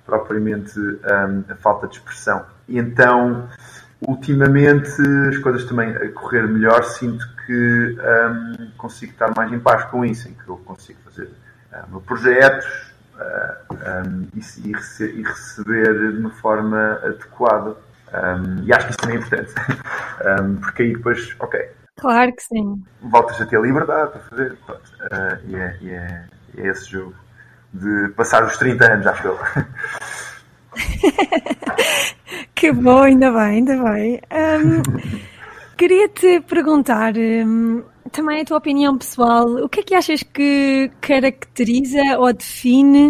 propriamente 0.06 0.80
um, 0.80 1.44
a 1.50 1.56
falta 1.56 1.88
de 1.88 1.96
expressão. 1.96 2.46
E 2.68 2.78
então, 2.78 3.48
ultimamente, 4.08 5.02
as 5.30 5.38
coisas 5.40 5.66
também 5.66 5.90
a 5.96 6.10
correr 6.12 6.48
melhor, 6.48 6.84
sinto 6.84 7.26
que 7.46 7.98
um, 8.00 8.72
consigo 8.78 9.14
estar 9.14 9.34
mais 9.36 9.52
em 9.52 9.60
paz 9.60 9.86
com 9.86 10.06
isso, 10.06 10.28
em 10.28 10.34
que 10.34 10.48
eu 10.48 10.58
consigo 10.58 11.00
fazer 11.06 11.30
um, 11.92 12.00
projetos, 12.00 12.95
um, 13.20 14.28
e, 14.36 14.70
e, 14.70 15.24
receber 15.24 16.12
de 16.12 16.20
uma 16.20 16.32
forma 16.32 17.00
adequada. 17.04 17.76
Um, 18.14 18.64
e 18.64 18.74
acho 18.74 18.86
que 18.86 18.92
isso 18.92 19.00
também 19.00 19.18
é 19.18 19.20
importante, 19.20 19.54
um, 20.42 20.56
porque 20.62 20.84
aí 20.84 20.94
depois, 20.94 21.36
ok. 21.40 21.70
Claro 21.98 22.34
que 22.36 22.44
sim. 22.44 22.84
Voltas 23.02 23.42
a 23.42 23.46
ter 23.46 23.60
liberdade 23.62 24.12
para 24.12 24.22
fazer. 24.22 24.52
Uh, 24.54 25.50
e, 25.50 25.56
é, 25.56 25.78
e, 25.82 25.90
é, 25.90 26.26
é 26.58 26.68
esse 26.68 26.92
jogo 26.92 27.16
de 27.74 28.10
passar 28.16 28.44
os 28.46 28.58
30 28.58 28.94
anos, 28.94 29.08
acho 29.08 29.28
eu. 29.28 29.40
que 32.54 32.72
bom, 32.72 33.04
ainda 33.04 33.32
bem, 33.32 33.40
ainda 33.42 33.84
bem. 33.84 34.22
Queria 35.78 36.08
te 36.08 36.40
perguntar 36.42 37.14
também 38.12 38.42
a 38.42 38.46
tua 38.46 38.58
opinião 38.58 38.98
pessoal. 38.98 39.46
O 39.64 39.70
que 39.70 39.80
é 39.80 39.84
que 39.84 39.96
achas 39.96 40.24
que 40.24 40.92
caracteriza 41.02 42.18
ou 42.18 42.32
define 42.34 43.10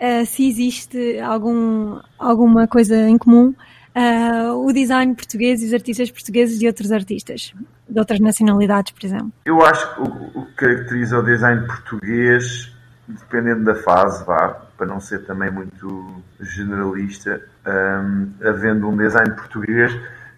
uh, 0.00 0.26
se 0.26 0.48
existe 0.48 1.18
algum, 1.20 2.00
alguma 2.18 2.66
coisa 2.66 3.08
em 3.08 3.18
comum 3.18 3.54
uh, 3.94 4.66
o 4.66 4.72
design 4.72 5.14
português 5.14 5.62
e 5.62 5.66
os 5.66 5.74
artistas 5.74 6.10
portugueses 6.10 6.58
de 6.58 6.66
outros 6.66 6.92
artistas, 6.92 7.52
de 7.88 7.98
outras 7.98 8.20
nacionalidades, 8.20 8.92
por 8.92 9.04
exemplo? 9.04 9.32
Eu 9.44 9.64
acho 9.64 9.94
que 9.94 10.00
o, 10.00 10.40
o 10.40 10.46
que 10.46 10.54
caracteriza 10.54 11.18
o 11.18 11.22
design 11.22 11.66
português, 11.66 12.72
dependendo 13.08 13.64
da 13.64 13.74
fase, 13.74 14.24
vá, 14.24 14.48
para 14.76 14.86
não 14.86 15.00
ser 15.00 15.24
também 15.24 15.50
muito 15.50 16.22
generalista, 16.40 17.40
um, 17.66 18.30
havendo 18.42 18.88
um 18.88 18.96
design 18.96 19.34
português, 19.34 19.92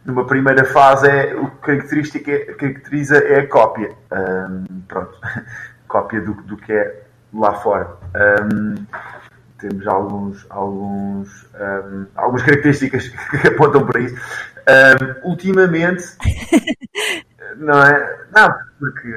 numa 0.05 0.27
primeira 0.27 0.65
fase 0.65 1.09
é, 1.09 1.35
o 1.35 1.51
que 1.51 1.71
é, 2.31 2.55
caracteriza 2.55 3.19
é 3.19 3.41
a 3.41 3.49
cópia. 3.49 3.95
Um, 4.12 4.83
pronto, 4.88 5.19
cópia 5.87 6.21
do, 6.21 6.35
do 6.35 6.57
que 6.57 6.73
é 6.73 7.03
lá 7.33 7.55
fora. 7.55 7.97
Um, 8.15 8.85
temos 9.59 9.87
alguns, 9.87 10.47
alguns, 10.51 11.47
um, 11.55 12.07
algumas 12.17 12.43
características 12.43 13.09
que 13.31 13.49
apontam 13.49 13.87
para 13.87 14.01
isso. 14.01 14.17
Ultimamente, 15.23 16.05
não 17.57 17.81
é? 17.83 18.27
Não, 18.35 18.49
porque 18.79 19.09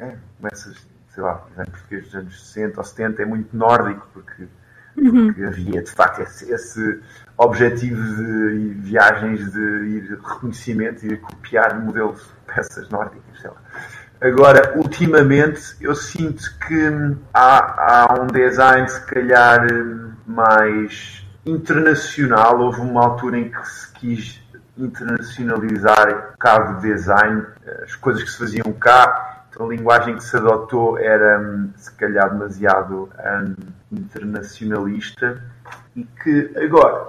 é, 0.00 0.16
começas, 0.36 0.86
sei 1.08 1.22
lá, 1.22 1.46
em 1.58 1.70
português 1.70 2.04
dos 2.04 2.14
anos 2.14 2.48
60 2.52 2.80
ou 2.80 2.84
70 2.84 3.22
é 3.22 3.24
muito 3.24 3.56
nórdico, 3.56 4.06
porque, 4.12 4.46
uhum. 4.96 5.26
porque 5.26 5.44
havia 5.44 5.82
de 5.82 5.90
facto 5.90 6.22
esse, 6.22 6.52
esse 6.52 7.00
objetivo 7.36 8.02
de 8.16 8.74
viagens 8.80 9.52
de 9.52 9.60
ir 9.60 10.10
reconhecimento 10.10 11.06
e 11.06 11.16
copiar 11.16 11.80
modelos 11.80 12.20
de 12.20 12.54
peças 12.54 12.88
nórdicas, 12.88 13.40
sei 13.40 13.50
lá. 13.50 13.56
Agora, 14.20 14.72
ultimamente, 14.76 15.76
eu 15.80 15.94
sinto 15.94 16.42
que 16.66 16.88
há, 17.32 18.04
há 18.06 18.22
um 18.22 18.26
design, 18.28 18.88
se 18.88 19.04
calhar, 19.04 19.66
mais 20.26 21.26
internacional. 21.44 22.58
Houve 22.60 22.80
uma 22.80 23.04
altura 23.04 23.38
em 23.38 23.50
que 23.50 23.68
se 23.68 23.92
quis 23.92 24.44
internacionalizar 24.76 26.08
o 26.08 26.32
bocado 26.32 26.80
de 26.80 26.92
design, 26.92 27.44
as 27.82 27.94
coisas 27.96 28.22
que 28.22 28.30
se 28.30 28.38
faziam 28.38 28.72
cá. 28.72 29.33
A 29.58 29.64
linguagem 29.64 30.16
que 30.16 30.24
se 30.24 30.36
adotou 30.36 30.98
era, 30.98 31.70
se 31.76 31.92
calhar, 31.92 32.30
demasiado 32.30 33.08
um, 33.18 33.54
internacionalista 33.92 35.42
e 35.94 36.04
que 36.04 36.50
agora, 36.56 37.08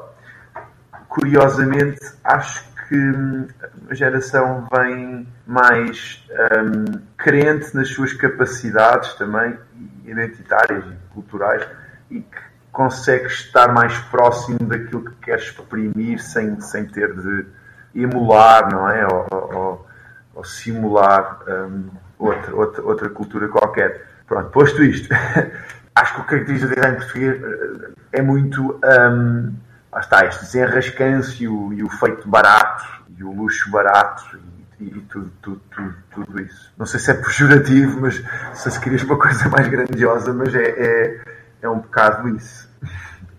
curiosamente, 1.08 2.00
acho 2.24 2.64
que 2.88 3.48
a 3.90 3.96
geração 3.96 4.68
vem 4.72 5.28
mais 5.48 6.24
um, 6.32 7.00
crente 7.18 7.76
nas 7.76 7.90
suas 7.90 8.14
capacidades 8.14 9.14
também 9.16 9.58
identitárias 10.06 10.86
e 10.86 11.14
culturais 11.14 11.68
e 12.12 12.22
que 12.22 12.42
consegue 12.72 13.26
estar 13.26 13.74
mais 13.74 13.98
próximo 14.10 14.60
daquilo 14.60 15.06
que 15.06 15.16
quer 15.24 15.40
exprimir 15.40 16.22
sem, 16.22 16.60
sem 16.60 16.86
ter 16.86 17.16
de 17.16 17.46
emular, 17.96 18.70
não 18.72 18.88
é? 18.88 19.08
Ou, 19.08 19.28
ou, 19.32 19.88
ou 20.36 20.44
simular 20.44 21.40
um, 21.48 21.90
outra, 22.18 22.56
outra, 22.56 22.84
outra 22.84 23.10
cultura 23.10 23.48
qualquer. 23.48 24.06
Pronto, 24.28 24.50
posto 24.50 24.84
isto, 24.84 25.10
acho 25.96 26.16
que 26.16 26.22
o 26.22 26.24
que 26.24 26.30
caracteriza 26.30 26.66
o 26.66 26.70
design 26.70 26.98
português 26.98 27.42
é 28.12 28.22
muito 28.22 28.80
um, 28.84 29.54
lá 29.92 30.00
está, 30.00 30.26
este 30.26 30.42
desenrascanço 30.46 31.44
e 31.44 31.48
o, 31.48 31.74
e 31.74 31.84
o 31.84 31.90
feito 31.90 32.28
barato 32.28 32.84
e 33.18 33.24
o 33.24 33.32
luxo 33.32 33.70
barato 33.72 34.38
e, 34.80 34.86
e 34.86 34.90
tudo, 35.02 35.32
tudo, 35.42 35.62
tudo, 35.74 35.96
tudo, 36.14 36.42
isso. 36.42 36.72
Não 36.78 36.86
sei 36.86 37.00
se 37.00 37.12
é 37.12 37.14
pejorativo, 37.14 38.02
mas 38.02 38.22
se 38.54 38.80
querias 38.82 39.04
uma 39.04 39.18
coisa 39.18 39.48
mais 39.48 39.68
grandiosa, 39.68 40.34
mas 40.34 40.54
é, 40.54 40.70
é, 40.70 41.22
é 41.62 41.70
um 41.70 41.80
bocado 41.80 42.28
isso. 42.36 42.70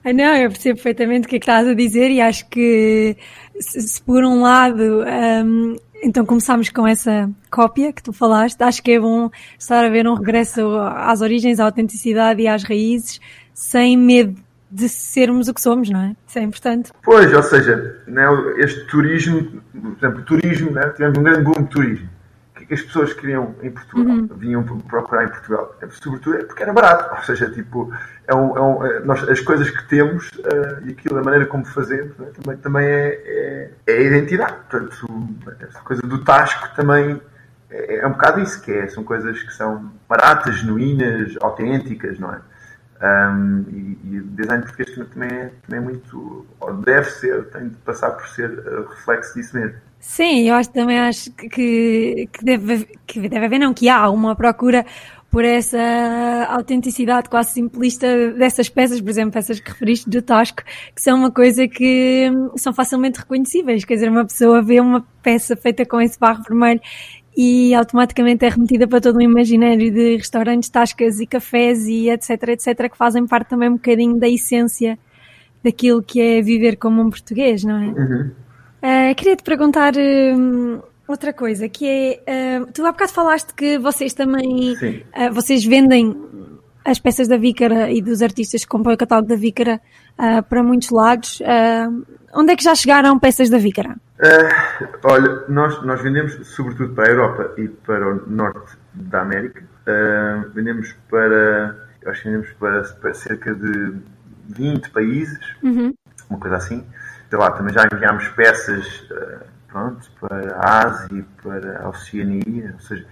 Ah, 0.05 0.13
não, 0.13 0.37
eu 0.37 0.49
percebo 0.51 0.77
perfeitamente 0.77 1.27
o 1.27 1.29
que 1.29 1.37
é 1.37 1.39
que 1.41 1.45
estás 1.45 1.67
a 1.67 1.75
dizer 1.75 2.11
e 2.11 2.21
acho 2.21 2.49
que 2.49 3.17
se, 3.59 3.81
se 3.83 4.01
por 4.03 4.25
um 4.25 4.41
lado 4.41 5.03
um, 5.03 5.77
então 6.03 6.25
começámos 6.25 6.69
com 6.71 6.87
essa 6.87 7.31
cópia 7.51 7.93
que 7.93 8.03
tu 8.03 8.13
falaste, 8.13 8.61
acho 8.63 8.83
que 8.83 8.93
é 8.93 9.01
bom 9.01 9.31
estar 9.59 9.85
a 9.85 9.89
ver 9.89 10.07
um 10.07 10.15
regresso 10.15 10.61
às 10.79 11.21
origens, 11.21 11.61
à 11.61 11.65
autenticidade 11.65 12.43
e 12.43 12.49
às 12.49 12.63
raízes, 12.63 13.21
sem 13.55 13.97
medo 13.97 14.37
de 14.71 14.89
sermos 14.89 15.49
o 15.49 15.55
que 15.55 15.61
somos, 15.61 15.89
não 15.89 16.01
é? 16.01 16.17
Isso 16.27 16.39
é 16.39 16.43
importante. 16.43 16.93
Pois, 17.03 17.33
ou 17.33 17.43
seja, 17.43 18.03
né, 18.07 18.25
este 18.59 18.85
turismo, 18.87 19.63
por 19.73 19.97
exemplo, 19.97 20.23
turismo, 20.25 20.71
né, 20.73 20.89
tivemos 20.91 21.19
um 21.19 21.23
grande 21.23 21.43
boom 21.43 21.63
de 21.63 21.71
turismo. 21.71 22.09
Que, 22.67 22.75
as 22.75 22.83
pessoas 22.83 23.13
queriam 23.13 23.55
em 23.63 23.71
Portugal? 23.71 24.05
Uhum. 24.05 24.29
Vinham 24.37 24.63
procurar 24.63 25.25
em 25.25 25.29
Portugal? 25.29 25.77
Sobretudo 25.91 26.37
é 26.37 26.45
porque 26.45 26.63
era 26.63 26.73
barato. 26.73 27.15
Ou 27.15 27.23
seja, 27.23 27.51
tipo, 27.51 27.93
é 28.27 28.35
um, 28.35 28.57
é 28.57 28.61
um, 28.61 28.87
é, 28.87 29.01
nós, 29.01 29.29
as 29.29 29.41
coisas 29.41 29.71
que 29.71 29.89
temos 29.89 30.31
uh, 30.31 30.87
e 30.87 30.91
aquilo, 30.93 31.19
a 31.19 31.23
maneira 31.23 31.47
como 31.47 31.65
fazemos, 31.65 32.17
né, 32.19 32.29
também, 32.35 32.57
também 32.59 32.87
é, 32.87 33.09
é, 33.25 33.71
é, 33.87 33.93
a 33.93 34.01
identidade. 34.01 34.55
Portanto, 34.69 35.07
essa 35.61 35.81
coisa 35.81 36.03
do 36.03 36.25
tasco 36.25 36.75
também 36.75 37.21
é, 37.71 37.99
é 37.99 38.07
um 38.07 38.13
bocado 38.13 38.41
isso, 38.41 38.63
que 38.63 38.73
é, 38.73 38.89
são 38.89 39.05
coisas 39.05 39.43
que 39.43 39.53
são 39.53 39.93
baratas, 40.09 40.57
genuínas, 40.57 41.35
autênticas, 41.41 42.19
não 42.19 42.33
é? 42.33 42.41
Um, 43.03 43.65
e, 44.05 44.19
o 44.19 44.23
design 44.29 44.63
português 44.63 45.09
também 45.13 45.29
é, 45.29 45.53
também 45.67 45.81
é 45.81 45.81
muito, 45.81 46.47
ou 46.61 46.75
deve 46.75 47.11
ser, 47.11 47.45
tem 47.51 47.69
de 47.69 47.77
passar 47.77 48.11
por 48.11 48.27
ser 48.29 48.51
uh, 48.51 48.89
reflexo 48.89 49.35
disso 49.35 49.57
mesmo. 49.57 49.77
Sim, 50.01 50.49
eu 50.49 50.55
acho, 50.55 50.71
também 50.71 50.99
acho 51.01 51.33
que, 51.33 52.29
que, 52.33 52.45
deve, 52.45 52.89
que 53.07 53.29
deve 53.29 53.47
haver, 53.47 53.59
não, 53.59 53.75
que 53.75 53.89
há 53.89 54.09
uma 54.09 54.37
procura 54.37 54.87
por 55.31 55.45
essa 55.45 55.79
autenticidade 56.49 57.29
quase 57.29 57.53
simplista 57.53 58.33
dessas 58.33 58.69
peças, 58.69 59.01
por 59.01 59.11
exemplo, 59.11 59.39
essas 59.39 59.61
que 59.61 59.71
referiste 59.71 60.09
do 60.09 60.23
Tasco, 60.23 60.63
que 60.95 61.03
são 61.03 61.19
uma 61.19 61.31
coisa 61.31 61.67
que 61.69 62.31
hum, 62.33 62.53
são 62.57 62.73
facilmente 62.73 63.19
reconhecíveis. 63.19 63.85
Quer 63.85 63.95
dizer, 63.95 64.09
uma 64.09 64.25
pessoa 64.25 64.63
vê 64.63 64.81
uma 64.81 65.05
peça 65.23 65.57
feita 65.57 65.85
com 65.85 66.01
esse 66.01 66.19
barro 66.19 66.43
vermelho 66.43 66.81
e 67.37 67.75
automaticamente 67.75 68.45
é 68.47 68.49
remetida 68.49 68.89
para 68.89 69.01
todo 69.01 69.19
um 69.19 69.21
imaginário 69.21 69.93
de 69.93 70.17
restaurantes, 70.17 70.71
tascas 70.71 71.21
e 71.21 71.27
cafés 71.27 71.87
e 71.87 72.09
etc, 72.09 72.31
etc, 72.49 72.91
que 72.91 72.97
fazem 72.97 73.27
parte 73.27 73.51
também 73.51 73.69
um 73.69 73.75
bocadinho 73.75 74.19
da 74.19 74.29
essência 74.29 74.99
daquilo 75.63 76.03
que 76.03 76.21
é 76.21 76.41
viver 76.41 76.77
como 76.77 77.03
um 77.03 77.11
português, 77.11 77.63
não 77.63 77.77
é? 77.77 77.87
Uhum. 77.87 78.31
Uh, 78.83 79.15
queria 79.17 79.37
te 79.37 79.43
perguntar 79.43 79.95
uh, 79.97 80.83
outra 81.07 81.33
coisa, 81.33 81.69
que 81.69 81.87
é, 81.87 82.61
uh, 82.63 82.73
tu 82.73 82.87
há 82.87 82.93
bocado 82.93 83.13
falaste 83.13 83.53
que 83.53 83.79
vocês 83.79 84.15
também, 84.15 84.73
uh, 84.73 85.33
vocês 85.33 85.65
vendem 85.65 86.17
as 86.87 86.99
peças 86.99 87.29
da 87.29 87.37
Vícara 87.37 87.91
e 87.91 88.01
dos 88.01 88.23
artistas 88.23 88.63
que 88.63 88.69
compõem 88.69 88.95
o 88.95 88.99
catálogo 88.99 89.29
da 89.29 89.37
Vícara 89.37 89.81
para 90.49 90.63
muitos 90.63 90.91
lados. 90.91 91.43
onde 92.33 92.53
é 92.53 92.57
que 92.57 92.65
já 92.65 92.75
chegaram 92.75 93.19
peças 93.19 93.51
da 93.51 93.59
Vícara? 93.59 93.97
Uh, 94.19 94.89
olha, 95.05 95.45
nós, 95.47 95.83
nós 95.83 96.01
vendemos 96.01 96.35
sobretudo 96.49 96.95
para 96.95 97.07
a 97.07 97.11
Europa 97.11 97.53
e 97.59 97.69
para 97.69 98.15
o 98.15 98.27
norte 98.27 98.73
da 98.95 99.21
América. 99.21 99.63
Uh, 99.87 100.51
vendemos 100.53 100.95
para, 101.11 101.77
acho 102.07 102.23
que 102.23 102.29
vendemos 102.29 102.51
para, 102.55 102.83
para, 102.83 103.13
cerca 103.13 103.55
de 103.55 103.95
20 104.49 104.91
países, 104.91 105.39
uhum. 105.63 105.95
uma 106.31 106.39
coisa 106.39 106.57
assim. 106.57 106.87
Sei 107.29 107.39
lá, 107.39 107.51
também 107.51 107.75
já 107.75 107.87
enviámos 107.93 108.27
peças 108.29 108.87
uh, 109.11 109.45
pronto, 109.69 110.11
para 110.19 110.57
a 110.57 110.87
Ásia, 110.87 111.27
para 111.43 111.83
a 111.83 111.89
Oceania, 111.91 112.71
ou 112.73 112.81
seja, 112.81 113.07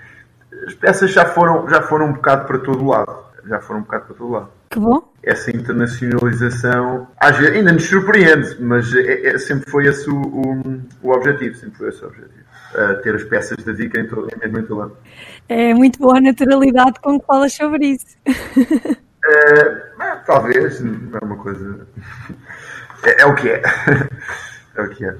as 0.66 0.72
peças 0.72 1.12
já 1.12 1.26
foram, 1.26 1.68
já 1.68 1.82
foram 1.82 2.06
um 2.06 2.12
bocado 2.14 2.46
para 2.46 2.58
todo 2.60 2.86
lado. 2.86 3.23
Já 3.46 3.60
foram 3.60 3.80
um 3.80 3.82
bocado 3.82 4.06
para 4.06 4.14
todo 4.14 4.30
lado. 4.30 4.50
Que 4.70 4.78
bom. 4.78 5.12
Essa 5.22 5.50
internacionalização 5.54 7.08
às 7.18 7.36
vezes, 7.38 7.56
ainda 7.56 7.72
nos 7.72 7.84
surpreende, 7.84 8.56
mas 8.60 8.92
é, 8.94 9.28
é, 9.28 9.38
sempre 9.38 9.70
foi 9.70 9.86
esse 9.86 10.08
o, 10.10 10.16
o, 10.16 10.80
o, 11.02 11.10
objetivo. 11.10 11.56
Sempre 11.56 11.78
foi 11.78 11.88
esse 11.88 12.04
o 12.04 12.08
objetivo. 12.08 12.44
Uh, 12.74 13.02
ter 13.02 13.14
as 13.14 13.24
peças 13.24 13.64
da 13.64 13.72
Dica 13.72 14.00
em 14.00 14.08
todo, 14.08 14.28
mesmo 14.40 14.58
em 14.58 14.66
todo 14.66 14.96
É 15.48 15.72
muito 15.72 15.98
boa 16.00 16.18
a 16.18 16.20
naturalidade 16.20 16.98
com 17.00 17.20
que 17.20 17.26
falas 17.26 17.52
sobre 17.52 17.86
isso. 17.86 18.16
Uh, 18.26 19.94
talvez, 20.26 20.80
não 20.80 21.18
é 21.20 21.24
uma 21.24 21.36
coisa. 21.36 21.86
É, 23.06 23.20
é 23.20 23.26
o 23.26 23.34
que 23.34 23.50
é. 23.50 23.62
É 24.76 24.82
o 24.82 24.88
que 24.88 25.04
é. 25.04 25.14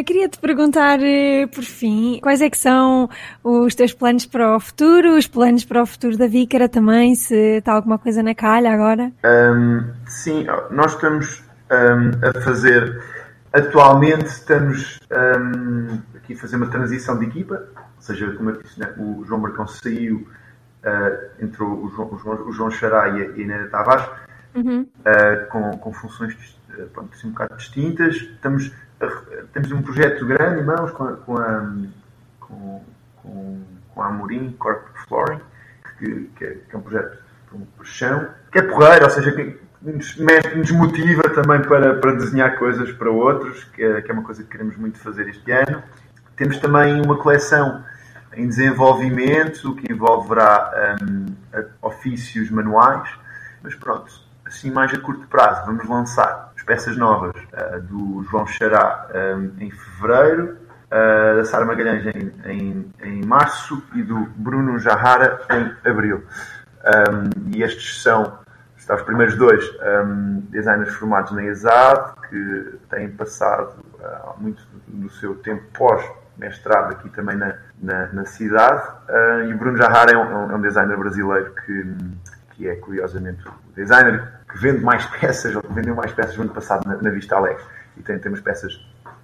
Uh, 0.00 0.04
queria 0.04 0.28
te 0.28 0.38
perguntar, 0.38 0.98
uh, 0.98 1.48
por 1.48 1.64
fim, 1.64 2.18
quais 2.22 2.40
é 2.40 2.48
que 2.48 2.58
são 2.58 3.08
os 3.42 3.74
teus 3.74 3.92
planos 3.92 4.26
para 4.26 4.56
o 4.56 4.60
futuro, 4.60 5.16
os 5.16 5.26
planos 5.26 5.64
para 5.64 5.82
o 5.82 5.86
futuro 5.86 6.16
da 6.16 6.26
Vícara 6.26 6.68
também, 6.68 7.14
se 7.14 7.58
está 7.58 7.72
alguma 7.72 7.98
coisa 7.98 8.22
na 8.22 8.34
calha 8.34 8.72
agora? 8.72 9.12
Um, 9.24 9.84
sim, 10.06 10.46
nós 10.70 10.94
estamos 10.94 11.42
um, 11.70 12.28
a 12.28 12.40
fazer, 12.40 13.02
atualmente 13.52 14.26
estamos 14.26 14.98
um, 15.10 15.98
aqui 16.16 16.34
a 16.34 16.36
fazer 16.36 16.56
uma 16.56 16.68
transição 16.68 17.18
de 17.18 17.26
equipa, 17.26 17.62
ou 17.76 18.02
seja, 18.02 18.30
como 18.32 18.50
eu 18.50 18.62
disse, 18.62 18.80
né, 18.80 18.92
o 18.98 19.24
João 19.26 19.40
Marcão 19.40 19.66
saiu, 19.66 20.26
uh, 20.84 21.44
entrou 21.44 21.84
o 21.84 21.90
João, 21.90 22.14
o 22.14 22.18
João, 22.18 22.48
o 22.48 22.52
João 22.52 22.70
Xará 22.70 23.08
e 23.10 23.22
a 23.22 23.24
Inês 23.36 23.70
Tavares, 23.70 24.08
uhum. 24.54 24.86
com, 25.50 25.78
com 25.78 25.92
funções 25.92 26.34
pronto, 26.92 27.14
assim, 27.14 27.28
um 27.28 27.30
bocado 27.30 27.56
distintas. 27.56 28.16
Estamos, 28.16 28.72
temos 29.52 29.72
um 29.72 29.82
projeto 29.82 30.26
grande 30.26 30.60
em 30.60 30.64
mãos 30.64 30.90
com 30.92 31.04
a, 31.04 31.16
com 31.16 31.38
a, 31.38 31.72
com, 32.40 32.84
com, 33.94 34.02
a 34.02 34.06
Amorim 34.06 34.52
Corp 34.52 34.86
Flooring, 35.06 35.40
que, 35.98 36.30
que, 36.36 36.44
é, 36.44 36.54
que 36.68 36.74
é 36.74 36.78
um 36.78 36.82
projeto 36.82 37.18
o 37.78 37.84
chão, 37.84 38.28
que 38.52 38.58
é 38.58 38.62
porreiro, 38.62 39.04
ou 39.04 39.10
seja, 39.10 39.32
que 39.32 39.58
nos, 39.82 40.16
nos 40.56 40.70
motiva 40.70 41.22
também 41.30 41.62
para, 41.62 41.94
para 41.94 42.12
desenhar 42.12 42.58
coisas 42.58 42.92
para 42.92 43.10
outros, 43.10 43.64
que 43.64 43.82
é, 43.82 44.00
que 44.00 44.10
é 44.10 44.14
uma 44.14 44.22
coisa 44.22 44.42
que 44.42 44.48
queremos 44.48 44.76
muito 44.76 44.98
fazer 44.98 45.28
este 45.28 45.50
ano. 45.50 45.82
Temos 46.36 46.58
também 46.58 47.00
uma 47.00 47.16
coleção 47.16 47.84
em 48.34 48.46
desenvolvimento 48.46 49.74
que 49.74 49.92
envolverá 49.92 50.96
um, 51.02 51.26
ofícios 51.82 52.50
manuais, 52.50 53.08
mas 53.62 53.74
pronto, 53.74 54.12
assim 54.46 54.70
mais 54.70 54.92
a 54.94 54.98
curto 54.98 55.26
prazo, 55.26 55.66
vamos 55.66 55.88
lançar 55.88 56.49
peças 56.70 56.96
novas 56.96 57.34
uh, 57.34 57.80
do 57.80 58.22
João 58.30 58.46
Xará 58.46 59.08
um, 59.12 59.60
em 59.60 59.72
fevereiro, 59.72 60.56
uh, 60.86 61.36
da 61.38 61.44
Sara 61.44 61.64
Magalhães 61.64 62.06
em, 62.06 62.32
em, 62.44 62.92
em, 63.02 63.24
março 63.26 63.82
e 63.92 64.04
do 64.04 64.26
Bruno 64.36 64.78
Jarrara 64.78 65.40
em 65.50 65.90
abril. 65.90 66.24
Um, 66.84 67.56
e 67.56 67.64
estes 67.64 68.00
são 68.00 68.38
está, 68.76 68.94
os 68.94 69.02
primeiros 69.02 69.34
dois 69.34 69.68
um, 70.04 70.44
designers 70.48 70.94
formados 70.94 71.32
na 71.32 71.42
ESAD, 71.42 72.12
que 72.28 72.78
têm 72.88 73.10
passado 73.10 73.84
muito 74.38 74.62
do 74.86 75.10
seu 75.10 75.34
tempo 75.34 75.64
pós 75.76 76.08
mestrado 76.38 76.92
aqui 76.92 77.08
também 77.10 77.36
na, 77.36 77.56
na, 77.82 78.06
na 78.12 78.24
cidade. 78.26 78.80
Uh, 79.08 79.48
e 79.48 79.54
o 79.54 79.58
Bruno 79.58 79.76
Jarrara 79.76 80.12
é 80.12 80.16
um, 80.16 80.52
é 80.52 80.54
um, 80.54 80.60
designer 80.60 80.96
brasileiro 80.96 81.52
que, 81.66 81.84
que 82.60 82.68
é, 82.68 82.76
curiosamente, 82.76 83.42
o 83.48 83.72
designer 83.74 84.30
que 84.50 84.58
vende 84.58 84.84
mais 84.84 85.06
peças, 85.18 85.56
ou 85.56 85.62
que 85.62 85.72
vendeu 85.72 85.94
mais 85.94 86.12
peças 86.12 86.36
no 86.36 86.42
ano 86.42 86.52
passado 86.52 86.86
na, 86.86 87.00
na 87.00 87.10
Vista 87.10 87.36
Alegre. 87.36 87.64
E 87.96 88.02
tem, 88.02 88.18
tem 88.18 88.30
umas 88.30 88.42
peças 88.42 88.78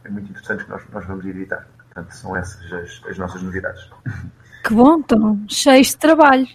muito 0.09 0.31
interessantes 0.31 0.64
que 0.64 0.70
nós, 0.70 0.83
nós 0.90 1.05
vamos 1.05 1.27
editar. 1.27 1.66
Portanto, 1.92 2.12
são 2.12 2.35
essas 2.35 2.72
as, 2.72 3.03
as 3.09 3.18
nossas 3.18 3.42
novidades. 3.42 3.88
Que 4.64 4.75
bom, 4.75 4.99
estão 4.99 5.40
cheios 5.46 5.90
de 5.90 5.96
trabalho 5.99 6.49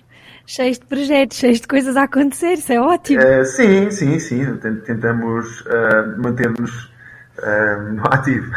cheios 0.45 0.77
de 0.77 0.85
projetos, 0.85 1.37
cheios 1.37 1.61
de 1.61 1.67
coisas 1.67 1.95
a 1.95 2.03
acontecer, 2.03 2.53
isso 2.53 2.73
é 2.73 2.81
ótimo. 2.81 3.21
Uh, 3.21 3.45
sim, 3.45 3.89
sim, 3.89 4.19
sim. 4.19 4.57
Tentamos 4.57 5.61
uh, 5.61 6.21
manter-nos 6.21 6.91
uh, 7.37 7.93
no 7.93 8.03
ativo. 8.07 8.51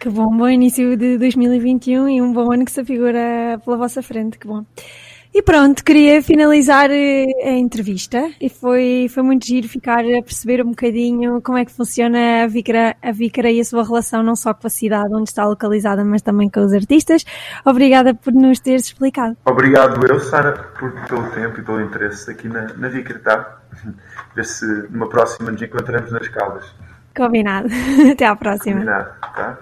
Que 0.00 0.08
bom, 0.08 0.36
bom 0.36 0.48
início 0.48 0.96
de 0.96 1.18
2021 1.18 2.08
e 2.08 2.22
um 2.22 2.32
bom 2.32 2.52
ano 2.52 2.64
que 2.64 2.70
se 2.70 2.80
afigura 2.80 3.60
pela 3.64 3.76
vossa 3.76 4.00
frente, 4.00 4.38
que 4.38 4.46
bom. 4.46 4.64
E 5.32 5.42
pronto, 5.42 5.84
queria 5.84 6.22
finalizar 6.22 6.90
eh, 6.90 7.26
a 7.44 7.50
entrevista 7.50 8.30
e 8.40 8.48
foi, 8.48 9.08
foi 9.10 9.22
muito 9.22 9.46
giro 9.46 9.68
ficar 9.68 10.00
a 10.00 10.22
perceber 10.22 10.62
um 10.62 10.70
bocadinho 10.70 11.40
como 11.42 11.58
é 11.58 11.64
que 11.64 11.70
funciona 11.70 12.44
a 12.44 12.46
Vícara, 12.46 12.96
a 13.02 13.12
Vícara 13.12 13.50
e 13.50 13.60
a 13.60 13.64
sua 13.64 13.84
relação 13.84 14.22
não 14.22 14.34
só 14.34 14.54
com 14.54 14.66
a 14.66 14.70
cidade 14.70 15.14
onde 15.14 15.28
está 15.28 15.44
localizada, 15.44 16.04
mas 16.04 16.22
também 16.22 16.48
com 16.48 16.60
os 16.60 16.72
artistas. 16.72 17.24
Obrigada 17.64 18.14
por 18.14 18.32
nos 18.32 18.58
teres 18.58 18.86
explicado. 18.86 19.36
Obrigado 19.44 20.04
eu, 20.06 20.18
Sara, 20.18 20.52
por, 20.78 20.92
pelo 21.06 21.30
tempo 21.30 21.60
e 21.60 21.62
pelo 21.62 21.82
interesse 21.82 22.30
aqui 22.30 22.48
na, 22.48 22.72
na 22.74 22.88
Vícara, 22.88 23.18
tá? 23.20 23.58
Ver 24.34 24.44
se 24.44 24.64
numa 24.90 25.08
próxima 25.08 25.50
nos 25.50 25.60
encontramos 25.60 26.10
nas 26.10 26.26
Caldas. 26.28 26.74
Combinado. 27.14 27.68
Até 28.10 28.26
à 28.26 28.34
próxima. 28.34 28.76
Combinado, 28.80 29.10
tá? 29.20 29.58